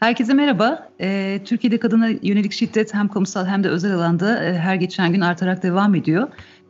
[0.00, 0.88] Herkese merhaba.
[1.00, 5.20] Ee, Türkiye'de kadına yönelik şiddet hem kamusal hem de özel alanda e, her geçen gün
[5.20, 6.28] artarak devam ediyor.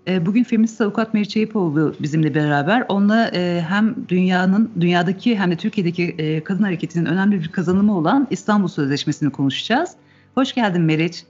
[0.08, 2.84] E, bugün feminist avukat Meriç Eyüpoğlu bizimle beraber.
[2.88, 8.26] Onunla e, hem dünyanın, dünyadaki hem de Türkiye'deki e, kadın hareketinin önemli bir kazanımı olan
[8.30, 9.90] İstanbul Sözleşmesi'ni konuşacağız.
[10.34, 11.24] Hoş geldin Meriç.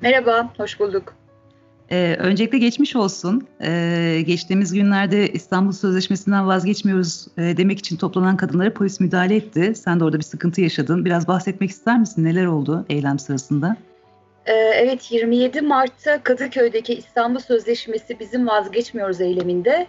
[0.00, 1.14] Merhaba, hoş bulduk.
[1.94, 3.48] Ee, öncelikle geçmiş olsun.
[3.62, 9.72] Ee, geçtiğimiz günlerde İstanbul Sözleşmesi'nden vazgeçmiyoruz e, demek için toplanan kadınlara polis müdahale etti.
[9.74, 11.04] Sen de orada bir sıkıntı yaşadın.
[11.04, 12.24] Biraz bahsetmek ister misin?
[12.24, 13.76] Neler oldu eylem sırasında?
[14.46, 19.86] Ee, evet 27 Mart'ta Kadıköy'deki İstanbul Sözleşmesi bizim vazgeçmiyoruz eyleminde.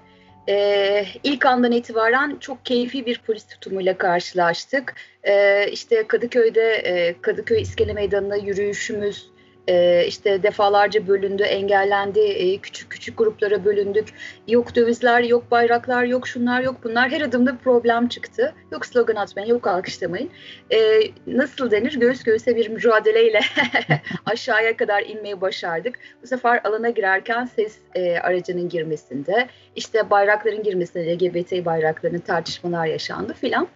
[0.49, 4.95] Ee, ilk andan itibaren çok keyfi bir polis tutumuyla karşılaştık.
[5.23, 9.34] Ee, işte Kadıköy'de e, Kadıköy İskele Meydanı'na yürüyüşümüz,
[9.67, 14.13] e, işte defalarca bölündü, engellendi, e, küçük küçük gruplara bölündük.
[14.47, 17.09] Yok dövizler, yok bayraklar, yok şunlar, yok bunlar.
[17.09, 18.53] Her adımda problem çıktı.
[18.71, 20.29] Yok slogan atmayın, yok alkışlamayın.
[20.71, 21.99] E, nasıl denir?
[21.99, 23.39] Göğüs göğüse bir mücadeleyle
[24.25, 25.99] aşağıya kadar inmeyi başardık.
[26.23, 33.33] Bu sefer alana girerken ses e, aracının girmesinde, işte bayrakların girmesinde, LGBT bayraklarının tartışmalar yaşandı
[33.33, 33.67] filan.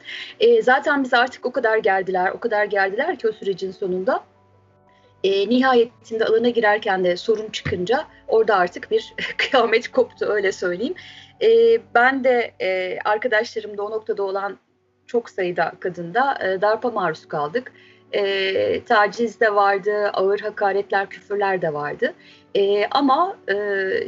[0.61, 4.23] Zaten bizi artık o kadar geldiler, o kadar geldiler ki o sürecin sonunda
[5.23, 10.95] e, nihayetinde alana girerken de sorun çıkınca orada artık bir kıyamet koptu öyle söyleyeyim.
[11.41, 14.57] E, ben de e, arkadaşlarım da o noktada olan
[15.07, 17.71] çok sayıda kadında e, darpa maruz kaldık.
[18.11, 22.13] E, taciz de vardı, ağır hakaretler, küfürler de vardı.
[22.55, 23.55] E, ama e,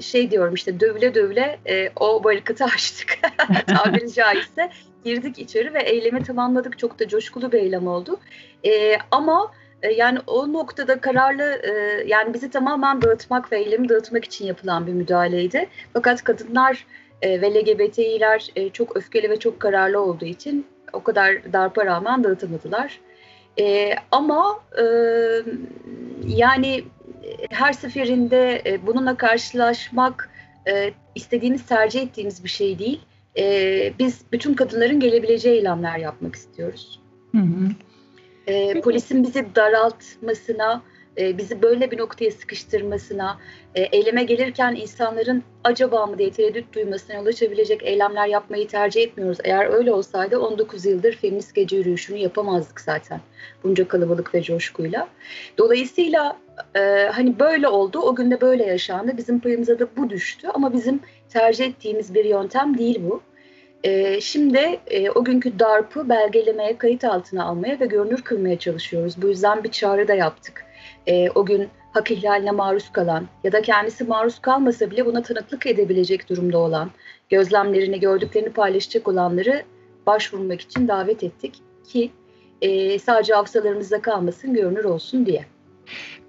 [0.01, 3.19] şey diyorum işte dövüle dövüle e, o barikatı açtık
[3.67, 4.69] tabiri caizse.
[5.03, 6.79] Girdik içeri ve eylemi tamamladık.
[6.79, 8.19] Çok da coşkulu bir eylem oldu.
[8.65, 9.51] E, ama
[9.89, 14.93] yani o noktada kararlı e, yani bizi tamamen dağıtmak ve eylemi dağıtmak için yapılan bir
[14.93, 15.67] müdahaleydi.
[15.93, 16.85] Fakat kadınlar
[17.21, 22.99] e, ve LGBTİ'ler çok öfkeli ve çok kararlı olduğu için o kadar darpa rağmen dağıtamadılar.
[24.11, 24.59] ama
[26.27, 26.83] yani
[27.49, 30.29] her seferinde bununla karşılaşmak
[31.15, 33.01] istediğimiz, tercih ettiğimiz bir şey değil.
[33.99, 36.99] biz bütün kadınların gelebileceği eylemler yapmak istiyoruz.
[37.31, 37.69] Hı hı
[38.51, 40.81] e, polisin bizi daraltmasına,
[41.17, 43.39] e, bizi böyle bir noktaya sıkıştırmasına,
[43.75, 49.37] e, eyleme gelirken insanların acaba mı diye tereddüt duymasına yol açabilecek eylemler yapmayı tercih etmiyoruz.
[49.43, 53.21] Eğer öyle olsaydı 19 yıldır feminist gece yürüyüşünü yapamazdık zaten
[53.63, 55.07] bunca kalabalık ve coşkuyla.
[55.57, 56.37] Dolayısıyla
[56.75, 59.17] e, hani böyle oldu, o günde böyle yaşandı.
[59.17, 63.21] Bizim payımıza da bu düştü ama bizim tercih ettiğimiz bir yöntem değil bu.
[63.83, 69.21] E, şimdi e, o günkü DARP'ı belgelemeye, kayıt altına almaya ve görünür kılmaya çalışıyoruz.
[69.21, 70.65] Bu yüzden bir çağrı da yaptık.
[71.07, 75.65] E, o gün hak ihlaline maruz kalan ya da kendisi maruz kalmasa bile buna tanıklık
[75.65, 76.91] edebilecek durumda olan,
[77.29, 79.63] gözlemlerini, gördüklerini paylaşacak olanları
[80.07, 82.11] başvurmak için davet ettik ki
[82.61, 85.45] e, sadece hafızalarımızda kalmasın, görünür olsun diye.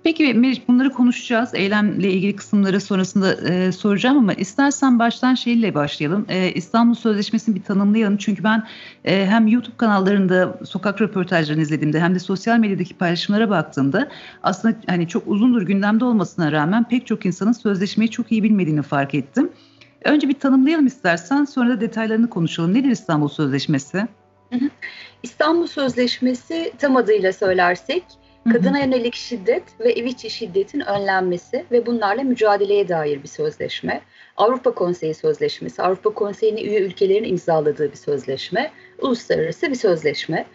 [0.05, 1.51] Peki Meriç bunları konuşacağız.
[1.55, 6.27] Eylemle ilgili kısımları sonrasında e, soracağım ama istersen baştan şeyle başlayalım.
[6.29, 8.17] E, İstanbul Sözleşmesi'ni bir tanımlayalım.
[8.17, 8.67] Çünkü ben
[9.05, 14.09] e, hem YouTube kanallarında sokak röportajlarını izlediğimde hem de sosyal medyadaki paylaşımlara baktığımda
[14.43, 19.15] aslında hani çok uzundur gündemde olmasına rağmen pek çok insanın sözleşmeyi çok iyi bilmediğini fark
[19.15, 19.51] ettim.
[20.05, 22.75] Önce bir tanımlayalım istersen sonra da detaylarını konuşalım.
[22.75, 24.09] Nedir İstanbul Sözleşmesi?
[25.23, 28.05] İstanbul Sözleşmesi tam adıyla söylersek
[28.45, 34.01] kadına yönelik şiddet ve ev içi şiddetin önlenmesi ve bunlarla mücadeleye dair bir sözleşme.
[34.37, 40.47] Avrupa Konseyi Sözleşmesi, Avrupa Konseyi'nin üye ülkelerin imzaladığı bir sözleşme, uluslararası bir sözleşme.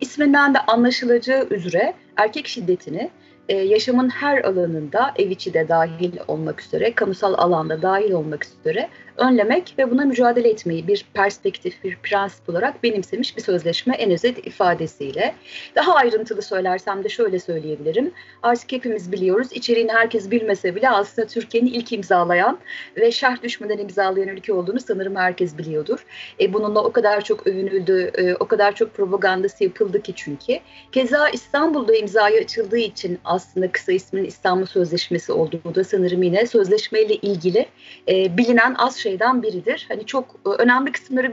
[0.00, 3.10] İsminden de anlaşılacağı üzere erkek şiddetini
[3.48, 8.88] e, yaşamın her alanında ev içi de dahil olmak üzere, kamusal alanda dahil olmak üzere
[9.20, 14.46] önlemek ve buna mücadele etmeyi bir perspektif, bir prensip olarak benimsemiş bir sözleşme en özet
[14.46, 15.34] ifadesiyle.
[15.76, 18.12] Daha ayrıntılı söylersem de şöyle söyleyebilirim.
[18.42, 19.48] Artık hepimiz biliyoruz.
[19.52, 22.58] İçeriğini herkes bilmese bile aslında Türkiye'nin ilk imzalayan
[22.96, 26.06] ve şerh düşmeden imzalayan ülke olduğunu sanırım herkes biliyordur.
[26.40, 30.58] E, bununla o kadar çok övünüldü, e, o kadar çok propagandası yapıldı ki çünkü.
[30.92, 37.14] Keza İstanbul'da imzaya açıldığı için aslında kısa isminin İstanbul Sözleşmesi olduğu da sanırım yine sözleşmeyle
[37.14, 37.66] ilgili
[38.08, 39.86] e, bilinen az şey şeyden biridir.
[39.88, 41.32] Hani çok e, önemli kısımları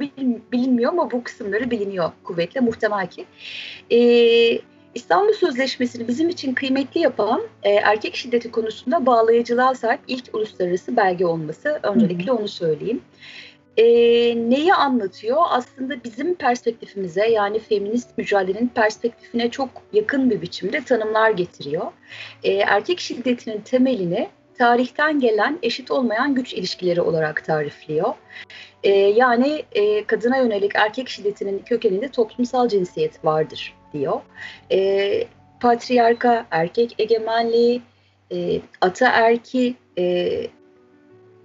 [0.51, 3.25] bilinmiyor ama bu kısımları biliniyor kuvvetle muhtemel ki.
[3.91, 4.59] Ee,
[4.95, 11.25] İstanbul Sözleşmesi'ni bizim için kıymetli yapan e, erkek şiddeti konusunda bağlayıcılığa sahip ilk uluslararası belge
[11.25, 11.79] olması.
[11.83, 13.01] Öncelikle onu söyleyeyim.
[13.77, 13.85] E,
[14.49, 15.37] neyi anlatıyor?
[15.49, 21.85] Aslında bizim perspektifimize yani feminist mücadelenin perspektifine çok yakın bir biçimde tanımlar getiriyor.
[22.43, 28.13] E, erkek şiddetinin temelini tarihten gelen eşit olmayan güç ilişkileri olarak tarifliyor.
[28.83, 34.21] E, yani e, kadına yönelik erkek şiddetinin kökeninde toplumsal cinsiyet vardır diyor.
[34.71, 35.23] E,
[35.59, 37.81] patriarka, erkek egemenliği,
[38.31, 40.47] e, ataerki e,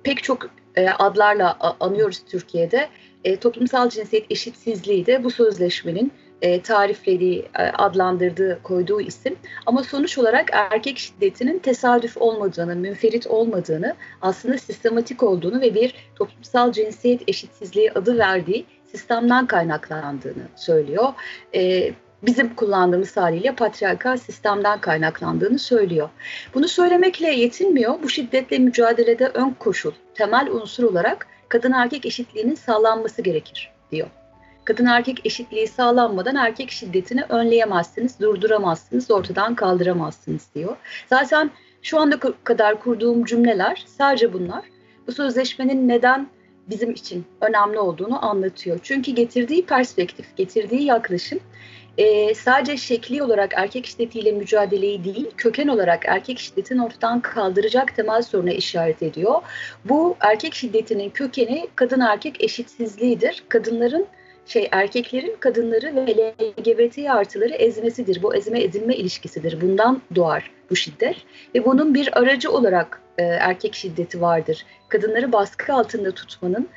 [0.02, 2.88] pek çok e, adlarla anıyoruz Türkiye'de.
[3.24, 6.12] E, toplumsal cinsiyet eşitsizliği de bu sözleşmenin
[6.42, 9.36] e, tariflediği, e, adlandırdığı, koyduğu isim.
[9.66, 16.72] Ama sonuç olarak erkek şiddetinin tesadüf olmadığını, münferit olmadığını, aslında sistematik olduğunu ve bir toplumsal
[16.72, 21.12] cinsiyet eşitsizliği adı verdiği sistemden kaynaklandığını söylüyor.
[21.54, 21.92] E,
[22.22, 26.08] bizim kullandığımız haliyle patriarkal sistemden kaynaklandığını söylüyor.
[26.54, 27.94] Bunu söylemekle yetinmiyor.
[28.02, 34.08] Bu şiddetle mücadelede ön koşul, temel unsur olarak kadın erkek eşitliğinin sağlanması gerekir diyor.
[34.72, 40.76] Kadın erkek eşitliği sağlanmadan erkek şiddetini önleyemezsiniz, durduramazsınız, ortadan kaldıramazsınız diyor.
[41.10, 41.50] Zaten
[41.82, 44.64] şu anda kadar kurduğum cümleler sadece bunlar.
[45.06, 46.28] Bu sözleşmenin neden
[46.70, 48.80] bizim için önemli olduğunu anlatıyor.
[48.82, 51.40] Çünkü getirdiği perspektif, getirdiği yaklaşım
[51.98, 58.22] e, sadece şekli olarak erkek şiddetiyle mücadeleyi değil, köken olarak erkek şiddetin ortadan kaldıracak temel
[58.22, 59.42] soruna işaret ediyor.
[59.84, 63.44] Bu erkek şiddetinin kökeni kadın erkek eşitsizliğidir.
[63.48, 64.06] Kadınların
[64.46, 68.22] şey erkeklerin kadınları ve LGBT artıları ezmesidir.
[68.22, 69.60] Bu ezme edilme ilişkisidir.
[69.60, 71.16] Bundan doğar bu şiddet
[71.54, 74.66] ve bunun bir aracı olarak e, erkek şiddeti vardır.
[74.88, 76.68] Kadınları baskı altında tutmanın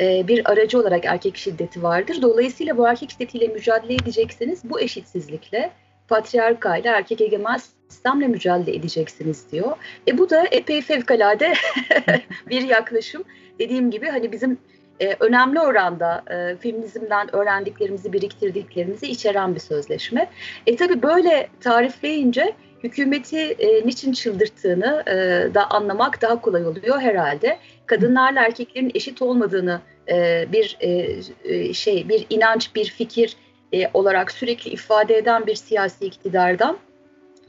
[0.00, 2.22] e, bir aracı olarak erkek şiddeti vardır.
[2.22, 4.60] Dolayısıyla bu erkek şiddetiyle mücadele edeceksiniz.
[4.64, 5.70] Bu eşitsizlikle
[6.08, 9.76] patriarkayla erkek egemen sistemle mücadele edeceksiniz diyor.
[10.08, 11.52] E bu da epey fevkalade
[12.50, 13.24] bir yaklaşım.
[13.58, 14.58] Dediğim gibi hani bizim
[15.00, 20.30] e, önemli oranda e, feminizmden öğrendiklerimizi, biriktirdiklerimizi içeren bir sözleşme.
[20.66, 22.52] E tabi böyle tarifleyince
[22.84, 25.14] hükümeti e, niçin çıldırttığını e,
[25.54, 27.58] da anlamak daha kolay oluyor herhalde.
[27.86, 33.36] Kadınlarla erkeklerin eşit olmadığını e, bir e, e, şey, bir inanç, bir fikir
[33.72, 36.78] e, olarak sürekli ifade eden bir siyasi iktidardan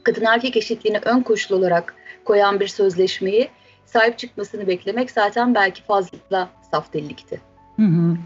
[0.02, 1.94] kadın erkek eşitliğini ön koşul olarak
[2.24, 3.48] koyan bir sözleşmeyi
[3.92, 7.40] sahip çıkmasını beklemek zaten belki fazla saf delilikti.
[7.76, 8.16] Hı hı.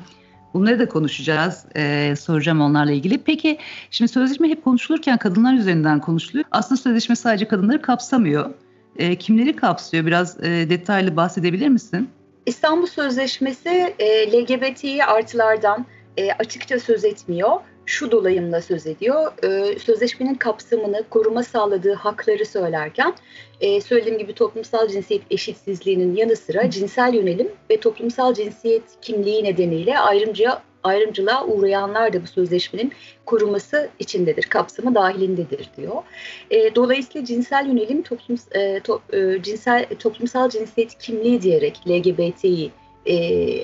[0.55, 3.19] Bunları da konuşacağız, ee, soracağım onlarla ilgili.
[3.19, 3.59] Peki
[3.91, 6.45] şimdi sözleşme hep konuşulurken kadınlar üzerinden konuşuluyor.
[6.51, 8.51] Aslında sözleşme sadece kadınları kapsamıyor.
[8.97, 10.07] E, kimleri kapsıyor?
[10.07, 12.11] Biraz e, detaylı bahsedebilir misin?
[12.47, 15.87] İstanbul Sözleşmesi e, LGBTİ artılardan
[16.17, 19.33] e, açıkça söz etmiyor şu dolayımla söz ediyor.
[19.45, 23.15] E, sözleşmenin kapsamını, koruma sağladığı hakları söylerken
[23.61, 29.99] e, söylediğim gibi toplumsal cinsiyet eşitsizliğinin yanı sıra cinsel yönelim ve toplumsal cinsiyet kimliği nedeniyle
[29.99, 32.93] ayrımcıya ayrımcılığa uğrayanlar da bu sözleşmenin
[33.27, 36.03] koruması içindedir, kapsamı dahilindedir diyor.
[36.51, 42.71] E, dolayısıyla cinsel yönelim toplum, e, to, e, cinsel toplumsal cinsiyet kimliği diyerek LGBTİ
[43.07, 43.17] e,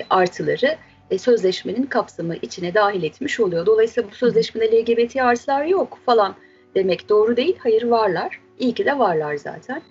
[0.09, 0.77] artıları
[1.11, 3.65] e, sözleşmenin kapsamı içine dahil etmiş oluyor.
[3.65, 6.35] Dolayısıyla bu sözleşmede LGBT artılar yok falan
[6.75, 7.55] demek doğru değil.
[7.59, 8.39] Hayır varlar.
[8.59, 9.81] İyi ki de varlar zaten.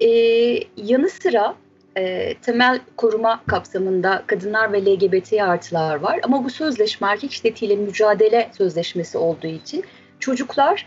[0.00, 0.08] Ee,
[0.76, 1.54] yanı sıra
[1.96, 6.20] e, temel koruma kapsamında kadınlar ve LGBT artılar var.
[6.22, 9.84] Ama bu sözleşme erkek şiddetiyle mücadele sözleşmesi olduğu için
[10.20, 10.86] çocuklar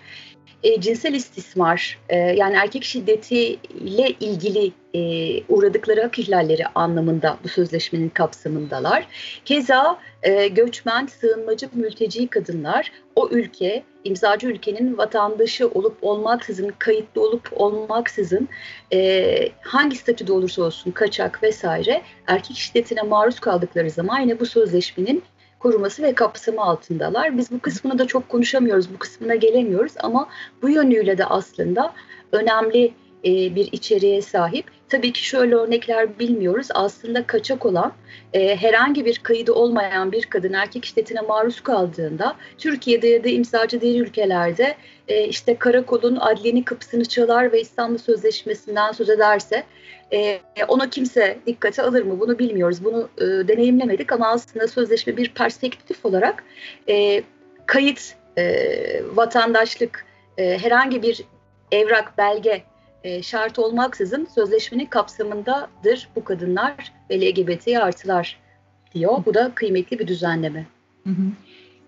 [0.64, 8.10] e, cinsel istismar e, yani erkek şiddetiyle ilgili e, uğradıkları hak ihlalleri anlamında bu sözleşmenin
[8.10, 9.08] kapsamındalar.
[9.46, 17.50] Keza e, göçmen, sığınmacı, mülteci kadınlar o ülke, imzacı ülkenin vatandaşı olup olmaksızın, kayıtlı olup
[17.52, 18.50] olmaksızın
[18.94, 25.24] e, hangi statüde olursa olsun kaçak vesaire erkek şiddetine maruz kaldıkları zaman yine bu sözleşmenin
[25.62, 27.38] koruması ve kapsamı altındalar.
[27.38, 30.30] Biz bu kısmını da çok konuşamıyoruz, bu kısmına gelemiyoruz ama
[30.62, 31.94] bu yönüyle de aslında
[32.32, 32.94] önemli
[33.26, 34.66] e, bir içeriğe sahip.
[34.92, 36.68] Tabii ki şöyle örnekler bilmiyoruz.
[36.74, 37.94] Aslında kaçak olan
[38.34, 43.82] e, herhangi bir kaydı olmayan bir kadın erkek şiddetine maruz kaldığında Türkiye'de ya da imzacı
[43.82, 44.76] diğer ülkelerde
[45.08, 49.64] e, işte karakolun adliyenin kapısını çalar ve İstanbul Sözleşmesi'nden söz ederse
[50.14, 52.84] e, ona kimse dikkate alır mı bunu bilmiyoruz.
[52.84, 56.44] Bunu e, deneyimlemedik ama aslında sözleşme bir perspektif olarak
[56.90, 57.24] e,
[57.66, 58.66] kayıt, e,
[59.16, 60.06] vatandaşlık,
[60.38, 61.24] e, herhangi bir
[61.72, 62.71] evrak, belge
[63.04, 68.40] e, şart olmaksızın sözleşmenin kapsamındadır bu kadınlar ve LGBT artılar
[68.94, 69.26] diyor.
[69.26, 70.66] Bu da kıymetli bir düzenleme.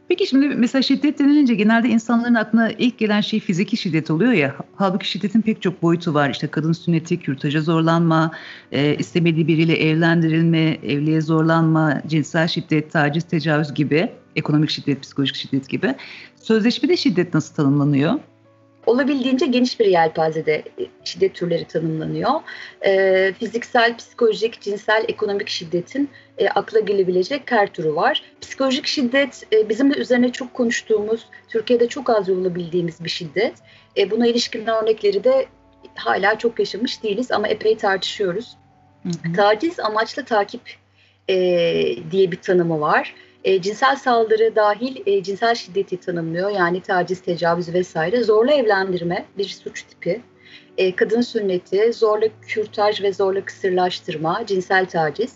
[0.07, 4.55] Peki şimdi mesela şiddet denilince genelde insanların aklına ilk gelen şey fiziki şiddet oluyor ya.
[4.75, 6.29] Halbuki şiddetin pek çok boyutu var.
[6.29, 8.31] İşte kadın sünneti, kürtaja zorlanma,
[8.71, 15.69] e, istemediği biriyle evlendirilme, evliliğe zorlanma, cinsel şiddet, taciz, tecavüz gibi, ekonomik şiddet, psikolojik şiddet
[15.69, 15.95] gibi.
[16.35, 18.19] Sözleşmede şiddet nasıl tanımlanıyor?
[18.85, 22.31] Olabildiğince geniş bir yelpazede e, şiddet türleri tanımlanıyor.
[22.85, 28.23] E, fiziksel, psikolojik, cinsel, ekonomik şiddetin e, akla gelebilecek her türü var.
[28.41, 33.53] Psikolojik şiddet e, bizim de üzerine çok konuştuğumuz, Türkiye'de çok az bulabildiğimiz bir şiddet.
[33.97, 35.45] E, buna ilişkin örnekleri de
[35.95, 38.57] hala çok yaşamış değiliz ama epey tartışıyoruz.
[39.03, 39.33] Hı hı.
[39.33, 40.61] Taciz amaçlı takip
[41.29, 41.35] e,
[42.11, 43.15] diye bir tanımı var.
[43.43, 46.49] E, cinsel saldırı dahil e, cinsel şiddeti tanımlıyor.
[46.49, 48.23] Yani taciz, tecavüz vesaire.
[48.23, 50.21] Zorla evlendirme bir suç tipi.
[50.77, 55.33] E, kadın sünneti, zorla kürtaj ve zorla kısırlaştırma, cinsel taciz.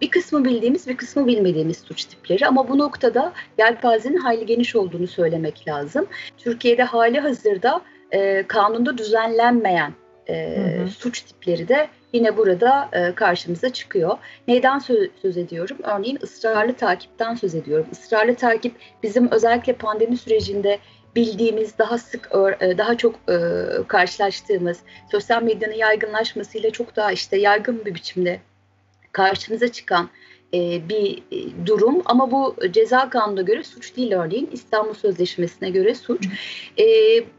[0.00, 2.46] Bir kısmı bildiğimiz, bir kısmı bilmediğimiz suç tipleri.
[2.46, 6.06] Ama bu noktada yelpazenin hayli geniş olduğunu söylemek lazım.
[6.38, 7.80] Türkiye'de hali hazırda
[8.12, 9.92] e, kanunda düzenlenmeyen
[10.26, 10.88] e, hı hı.
[10.88, 14.18] suç tipleri de yine burada e, karşımıza çıkıyor.
[14.48, 15.76] Neyden söz, söz ediyorum?
[15.82, 17.86] Örneğin ısrarlı takipten söz ediyorum.
[17.92, 20.78] Israrlı takip bizim özellikle pandemi sürecinde
[21.16, 23.36] bildiğimiz, daha sık, e, daha çok e,
[23.88, 24.78] karşılaştığımız,
[25.10, 28.40] sosyal medyanın yaygınlaşmasıyla çok daha işte yaygın bir biçimde
[29.12, 30.08] karşımıza çıkan
[30.54, 31.22] e, bir
[31.66, 36.28] durum ama bu ceza kanuna göre suç değil örneğin İstanbul Sözleşmesi'ne göre suç.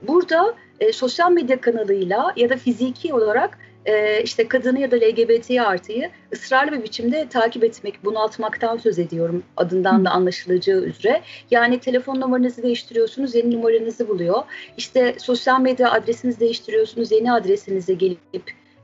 [0.01, 0.55] Burada
[0.93, 3.57] sosyal medya kanalıyla ya da fiziki olarak
[3.89, 9.43] e, işte kadını ya da LGBT artıyı ısrarlı bir biçimde takip etmek, bunaltmaktan söz ediyorum
[9.57, 11.21] adından da anlaşılacağı üzere.
[11.51, 14.43] Yani telefon numaranızı değiştiriyorsunuz, yeni numaranızı buluyor.
[14.77, 18.19] İşte sosyal medya adresinizi değiştiriyorsunuz, yeni adresinize gelip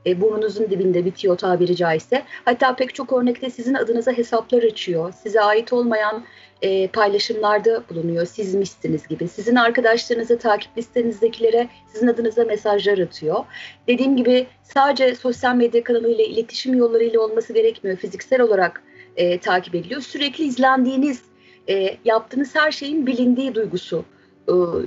[0.06, 2.22] e, burnunuzun dibinde bitiyor tabiri caizse.
[2.44, 5.12] Hatta pek çok örnekte sizin adınıza hesaplar açıyor.
[5.22, 6.24] Size ait olmayan
[6.62, 8.26] e, paylaşımlarda bulunuyor.
[8.26, 9.28] Sizmişsiniz gibi.
[9.28, 13.44] Sizin arkadaşlarınıza, takip listenizdekilere sizin adınıza mesajlar atıyor.
[13.88, 17.96] Dediğim gibi sadece sosyal medya kanalıyla, iletişim yollarıyla olması gerekmiyor.
[17.96, 18.82] Fiziksel olarak
[19.16, 20.00] e, takip ediliyor.
[20.00, 21.22] Sürekli izlendiğiniz,
[21.68, 24.04] e, yaptığınız her şeyin bilindiği duygusu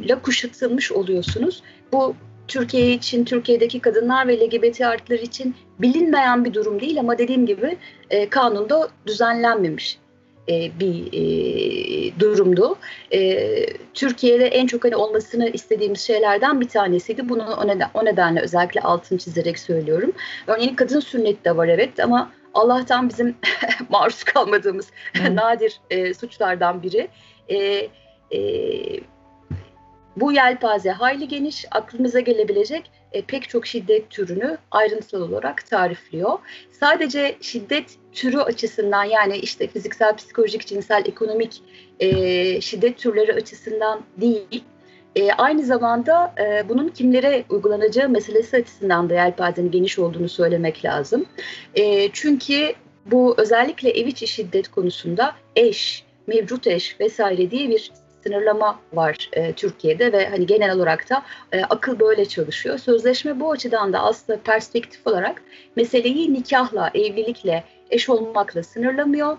[0.03, 1.63] ile kuşatılmış oluyorsunuz.
[1.91, 2.15] Bu
[2.47, 7.77] Türkiye için, Türkiye'deki kadınlar ve LGBT artılar için bilinmeyen bir durum değil ama dediğim gibi
[8.09, 9.97] e, kanunda düzenlenmemiş
[10.49, 12.75] e, bir e, durumdu.
[13.13, 13.39] E,
[13.93, 17.29] Türkiye'de en çok hani olmasını istediğimiz şeylerden bir tanesiydi.
[17.29, 20.11] Bunu o, neden, o nedenle özellikle altını çizerek söylüyorum.
[20.47, 23.35] Örneğin kadın sünnet de var evet ama Allah'tan bizim
[23.89, 24.91] maruz kalmadığımız
[25.31, 27.07] nadir e, suçlardan biri.
[27.49, 27.87] E,
[28.33, 28.39] e,
[30.15, 36.39] bu yelpaze hayli geniş, aklımıza gelebilecek e, pek çok şiddet türünü ayrıntılı olarak tarifliyor.
[36.71, 41.61] Sadece şiddet türü açısından yani işte fiziksel, psikolojik, cinsel, ekonomik
[41.99, 44.63] e, şiddet türleri açısından değil,
[45.15, 51.25] e, aynı zamanda e, bunun kimlere uygulanacağı meselesi açısından da yelpazenin geniş olduğunu söylemek lazım.
[51.75, 52.73] E, çünkü
[53.05, 57.91] bu özellikle ev içi şiddet konusunda eş, mevcut eş vesaire diye bir
[58.23, 62.77] sınırlama var e, Türkiye'de ve hani genel olarak da e, akıl böyle çalışıyor.
[62.77, 65.41] Sözleşme bu açıdan da aslında perspektif olarak
[65.75, 69.37] meseleyi nikahla, evlilikle, eş olmakla sınırlamıyor.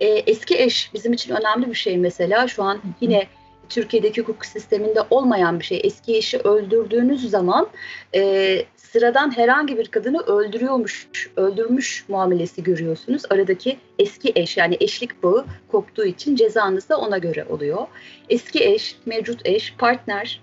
[0.00, 3.26] E, eski eş bizim için önemli bir şey mesela şu an yine
[3.68, 5.80] Türkiye'deki hukuk sisteminde olmayan bir şey.
[5.84, 7.68] Eski eşi öldürdüğünüz zaman
[8.14, 13.22] e, sıradan herhangi bir kadını öldürüyormuş, öldürmüş muamelesi görüyorsunuz.
[13.30, 17.86] Aradaki eski eş yani eşlik bağı koptuğu için cezanız da ona göre oluyor.
[18.28, 20.40] Eski eş, mevcut eş, partner,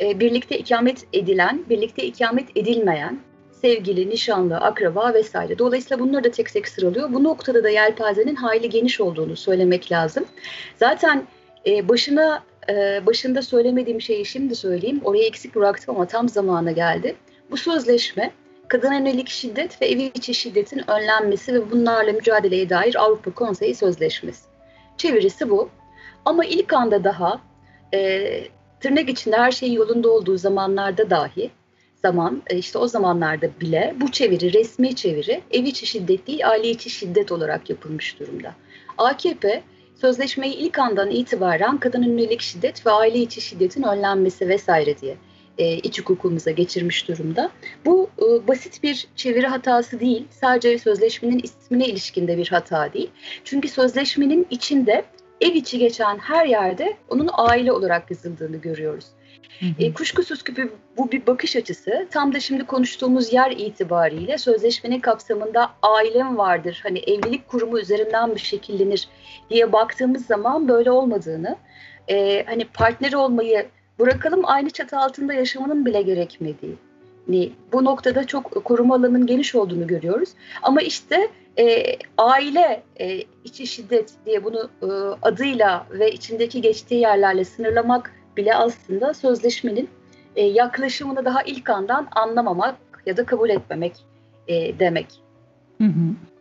[0.00, 3.20] e, birlikte ikamet edilen, birlikte ikamet edilmeyen,
[3.52, 5.58] sevgili, nişanlı, akraba vesaire.
[5.58, 7.12] Dolayısıyla bunları da tek tek sıralıyor.
[7.12, 10.24] Bu noktada da yelpazenin hayli geniş olduğunu söylemek lazım.
[10.76, 11.26] Zaten
[11.66, 15.00] e, başına e, başında söylemediğim şeyi şimdi söyleyeyim.
[15.04, 17.16] Oraya eksik bıraktım ama tam zamana geldi.
[17.50, 18.30] Bu sözleşme
[18.68, 24.44] kadına yönelik şiddet ve ev içi şiddetin önlenmesi ve bunlarla mücadeleye dair Avrupa Konseyi Sözleşmesi.
[24.96, 25.68] Çevirisi bu.
[26.24, 27.40] Ama ilk anda daha
[27.94, 28.30] e,
[28.80, 31.50] tırnak içinde her şey yolunda olduğu zamanlarda dahi
[32.02, 36.70] zaman e, işte o zamanlarda bile bu çeviri resmi çeviri ev içi şiddet değil aile
[36.70, 38.54] içi şiddet olarak yapılmış durumda.
[38.98, 39.62] AKP
[40.00, 45.16] sözleşmeyi ilk andan itibaren kadın yönelik şiddet ve aile içi şiddetin önlenmesi vesaire diye
[45.58, 47.50] e, iç hukukumuza geçirmiş durumda.
[47.84, 53.10] Bu e, basit bir çeviri hatası değil, sadece sözleşmenin ismine ilişkinde bir hata değil.
[53.44, 55.04] Çünkü sözleşmenin içinde
[55.40, 59.06] ev içi geçen her yerde onun aile olarak yazıldığını görüyoruz.
[59.60, 59.70] Hı hı.
[59.78, 62.08] E, kuşkusuz ki bu bir bakış açısı.
[62.10, 66.80] Tam da şimdi konuştuğumuz yer itibariyle sözleşmenin kapsamında ailem vardır.
[66.82, 69.08] Hani evlilik kurumu üzerinden bir şekillenir
[69.50, 71.56] diye baktığımız zaman böyle olmadığını,
[72.08, 73.66] e, hani partner olmayı
[74.00, 76.76] bırakalım aynı çatı altında yaşamanın bile gerekmediği.
[77.72, 80.28] Bu noktada çok koruma alanının geniş olduğunu görüyoruz.
[80.62, 81.28] Ama işte
[81.58, 84.86] e, aile e, içi şiddet diye bunu e,
[85.22, 89.88] adıyla ve içindeki geçtiği yerlerle sınırlamak bile aslında sözleşmenin
[90.36, 92.76] e, yaklaşımını daha ilk andan anlamamak
[93.06, 93.92] ya da kabul etmemek
[94.48, 95.06] e, demek.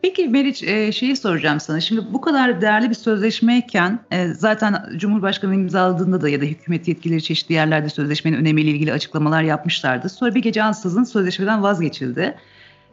[0.01, 1.79] Peki Meriç e, şeyi soracağım sana.
[1.79, 7.23] Şimdi bu kadar değerli bir sözleşmeyken e, zaten Cumhurbaşkanı imzaladığında da ya da hükümet yetkilileri
[7.23, 10.09] çeşitli yerlerde sözleşmenin önemiyle ilgili açıklamalar yapmışlardı.
[10.09, 12.35] Sonra bir gece ansızın sözleşmeden vazgeçildi.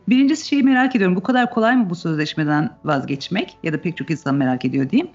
[0.09, 1.17] Birincisi şeyi merak ediyorum.
[1.17, 3.57] Bu kadar kolay mı bu sözleşmeden vazgeçmek?
[3.63, 5.11] Ya da pek çok insan merak ediyor diyeyim.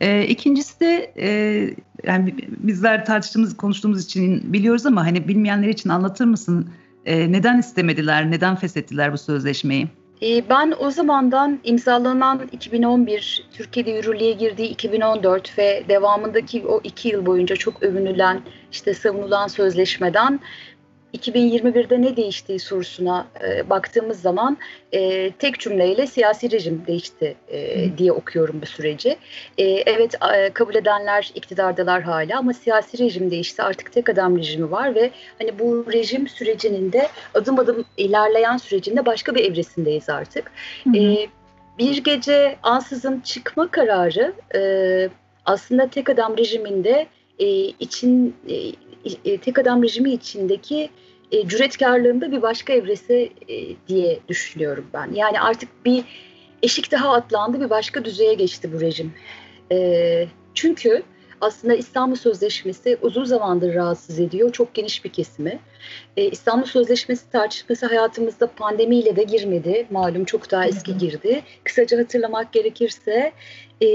[0.00, 1.28] E, ikincisi de e,
[2.04, 6.70] yani bizler tartıştığımız, konuştuğumuz için biliyoruz ama hani bilmeyenler için anlatır mısın?
[7.06, 9.88] E, neden istemediler, neden feshettiler bu sözleşmeyi?
[10.22, 17.26] E, ben o zamandan imzalanan 2011, Türkiye'de yürürlüğe girdiği 2014 ve devamındaki o iki yıl
[17.26, 18.40] boyunca çok övünülen,
[18.72, 20.40] işte savunulan sözleşmeden
[21.14, 24.58] 2021'de ne değiştiği sorusuna e, baktığımız zaman
[24.92, 29.16] e, tek cümleyle siyasi rejim değişti e, diye okuyorum bu süreci.
[29.58, 33.62] E, evet e, kabul edenler iktidardalar hala ama siyasi rejim değişti.
[33.62, 39.06] Artık tek adam rejimi var ve hani bu rejim sürecinin de adım adım ilerleyen sürecinde
[39.06, 40.52] başka bir evresindeyiz artık.
[40.96, 41.26] E,
[41.78, 44.60] bir gece ansızın çıkma kararı e,
[45.44, 47.06] aslında tek adam rejiminde
[47.38, 48.56] e, için e,
[49.24, 50.90] e, tek adam rejimi içindeki
[51.32, 55.12] e, cüretkarlığında bir başka evresi e, diye düşünüyorum ben.
[55.14, 56.04] Yani artık bir
[56.62, 59.12] eşik daha atlandı, bir başka düzeye geçti bu rejim.
[59.72, 61.02] E, çünkü
[61.42, 64.52] aslında İstanbul Sözleşmesi uzun zamandır rahatsız ediyor.
[64.52, 65.58] Çok geniş bir kesimi.
[66.16, 69.86] Ee, İstanbul Sözleşmesi tartışması hayatımızda pandemiyle de girmedi.
[69.90, 71.42] Malum çok daha eski girdi.
[71.64, 73.32] Kısaca hatırlamak gerekirse
[73.82, 73.86] e,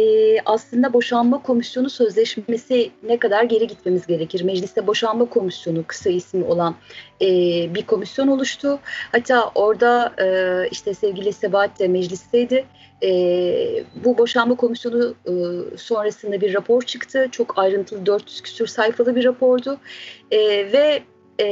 [0.45, 4.41] aslında boşanma komisyonu sözleşmesi ne kadar geri gitmemiz gerekir.
[4.41, 6.75] Mecliste boşanma komisyonu kısa ismi olan
[7.21, 7.27] e,
[7.75, 8.79] bir komisyon oluştu.
[9.11, 10.27] Hatta orada e,
[10.71, 12.65] işte sevgili Sebahat de meclisteydi.
[13.03, 15.33] E, bu boşanma komisyonu e,
[15.77, 17.27] sonrasında bir rapor çıktı.
[17.31, 19.77] Çok ayrıntılı 400 küsur sayfalı bir rapordu.
[20.31, 20.39] E,
[20.71, 21.03] ve
[21.39, 21.45] e,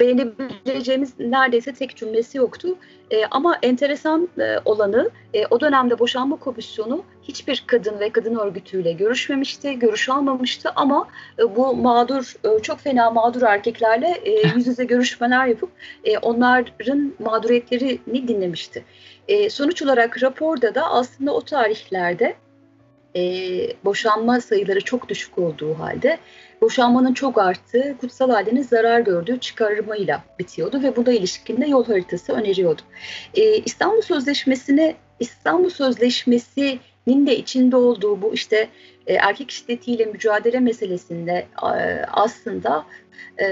[0.00, 2.68] beğenebileceğimiz neredeyse tek cümlesi yoktu.
[3.10, 8.92] E, ama enteresan e, olanı e, o dönemde boşanma komisyonu hiçbir kadın ve kadın örgütüyle
[8.92, 11.08] görüşmemişti, görüş almamıştı ama
[11.38, 15.70] e, bu mağdur, e, çok fena mağdur erkeklerle e, yüz yüze görüşmeler yapıp
[16.04, 18.84] e, onların mağduriyetlerini dinlemişti.
[19.28, 22.34] E, sonuç olarak raporda da aslında o tarihlerde
[23.16, 23.22] e,
[23.84, 26.18] boşanma sayıları çok düşük olduğu halde
[26.60, 32.32] boşanmanın çok arttığı, kutsal ailenin zarar gördüğü çıkarmayla bitiyordu ve buna ilişkin de yol haritası
[32.32, 32.82] öneriyordu.
[33.34, 38.68] E, İstanbul Sözleşmesi'ne İstanbul Sözleşmesi'nin de içinde olduğu bu işte
[39.06, 41.68] e, erkek şiddetiyle mücadele meselesinde e,
[42.12, 42.84] aslında
[43.42, 43.46] e,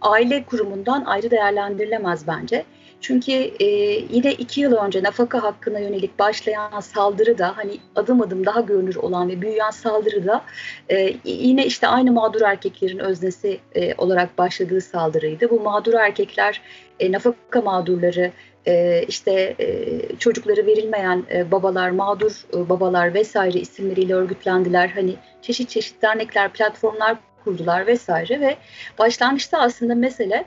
[0.00, 2.64] aile kurumundan ayrı değerlendirilemez bence.
[3.00, 3.64] Çünkü e,
[4.10, 8.96] yine iki yıl önce nafaka hakkına yönelik başlayan saldırı da hani adım adım daha görünür
[8.96, 10.44] olan ve büyüyen saldırı da
[10.90, 15.50] e, yine işte aynı mağdur erkeklerin öznesi e, olarak başladığı saldırıydı.
[15.50, 16.60] Bu mağdur erkekler
[17.00, 18.32] e, nafaka mağdurları
[18.66, 24.88] e, işte e, çocukları verilmeyen e, babalar, mağdur e, babalar vesaire isimleriyle örgütlendiler.
[24.88, 28.56] Hani çeşit çeşit dernekler, platformlar kurdular vesaire ve
[28.98, 30.44] başlangıçta aslında mesele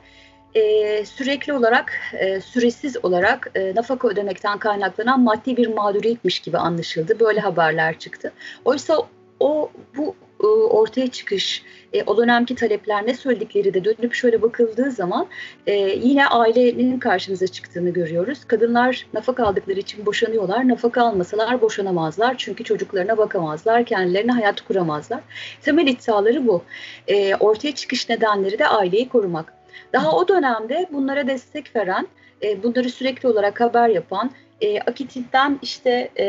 [0.54, 7.20] e, sürekli olarak, e, süresiz olarak e, nafaka ödemekten kaynaklanan maddi bir mağduriyetmiş gibi anlaşıldı.
[7.20, 8.32] Böyle haberler çıktı.
[8.64, 8.98] Oysa
[9.40, 14.90] o bu e, ortaya çıkış, e, o dönemki talepler ne söyledikleri de dönüp şöyle bakıldığı
[14.90, 15.26] zaman
[15.66, 18.44] e, yine ailenin karşımıza çıktığını görüyoruz.
[18.44, 20.68] Kadınlar nafaka aldıkları için boşanıyorlar.
[20.68, 22.34] Nafaka almasalar boşanamazlar.
[22.38, 25.20] Çünkü çocuklarına bakamazlar, kendilerine hayat kuramazlar.
[25.62, 26.62] Temel iddiaları bu.
[27.08, 29.57] E, ortaya çıkış nedenleri de aileyi korumak.
[29.92, 32.06] Daha o dönemde bunlara destek veren,
[32.42, 36.26] e, bunları sürekli olarak haber yapan, e, Akit'ten işte e,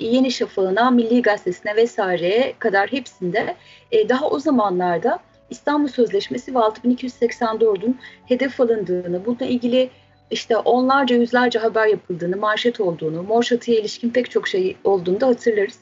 [0.00, 3.56] Yeni Şafağı'na, Milli Gazetesi'ne vesaireye kadar hepsinde
[3.92, 5.18] e, daha o zamanlarda
[5.50, 9.90] İstanbul Sözleşmesi ve 6284'ün hedef alındığını, bununla ilgili
[10.30, 15.78] işte onlarca yüzlerce haber yapıldığını, manşet olduğunu, Morşatı'ya ilişkin pek çok şey olduğunu da hatırlarız.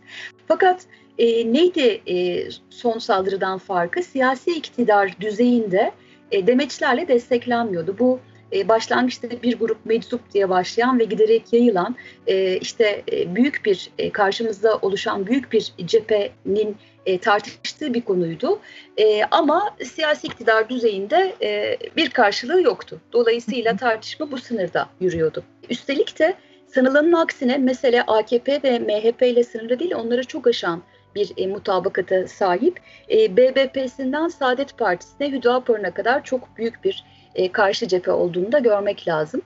[0.48, 0.83] Fakat
[1.18, 4.03] e, neydi e, son saldırıdan farkı?
[4.03, 5.92] Siyasi iktidar düzeyinde
[6.33, 7.99] e, demeçlerle desteklenmiyordu.
[7.99, 8.21] Bu
[8.53, 13.91] e, başlangıçta bir grup meczup diye başlayan ve giderek yayılan e, işte e, büyük bir
[13.99, 18.61] e, karşımızda oluşan büyük bir cephenin e, tartıştığı bir konuydu.
[18.97, 23.01] E, ama siyasi iktidar düzeyinde e, bir karşılığı yoktu.
[23.12, 25.45] Dolayısıyla tartışma bu sınırda yürüyordu.
[25.71, 26.35] Üstelik de
[26.67, 30.83] sanılanın aksine mesele AKP ve MHP ile sınırlı değil onları çok aşan
[31.14, 32.81] bir e, mutabakata sahip.
[33.11, 39.09] E, BBP'sinden Saadet Partisi'ne Hüdapar'ına kadar çok büyük bir e, karşı cephe olduğunu da görmek
[39.09, 39.42] lazım.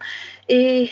[0.51, 0.87] E,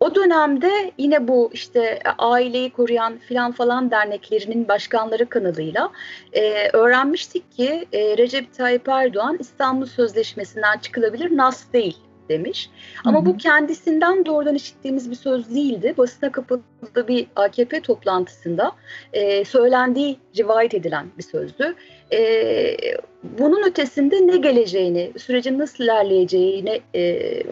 [0.00, 5.90] o dönemde yine bu işte aileyi koruyan filan falan derneklerinin başkanları kanalıyla
[6.32, 12.70] e, öğrenmiştik ki e, Recep Tayyip Erdoğan İstanbul Sözleşmesi'nden çıkılabilir nas değil demiş.
[13.04, 15.94] Ama bu kendisinden doğrudan işittiğimiz bir söz değildi.
[15.98, 16.60] Basına kapalı
[17.08, 18.72] bir AKP toplantısında
[19.12, 21.74] e, söylendiği rivayet edilen bir sözdü.
[22.12, 22.76] E,
[23.22, 27.42] bunun ötesinde ne geleceğini, sürecin nasıl ilerleyeceğini e,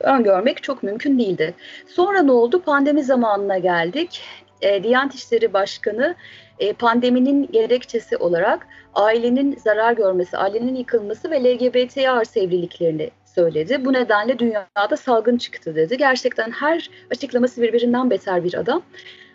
[0.00, 1.54] öngörmek çok mümkün değildi.
[1.86, 2.62] Sonra ne oldu?
[2.62, 4.20] Pandemi zamanına geldik.
[4.62, 6.14] E, Diyanet İşleri Başkanı
[6.58, 13.84] e, pandeminin gerekçesi olarak ailenin zarar görmesi, ailenin yıkılması ve LGBT artı evliliklerini söyledi.
[13.84, 15.96] Bu nedenle dünyada salgın çıktı dedi.
[15.96, 18.82] Gerçekten her açıklaması birbirinden beter bir adam.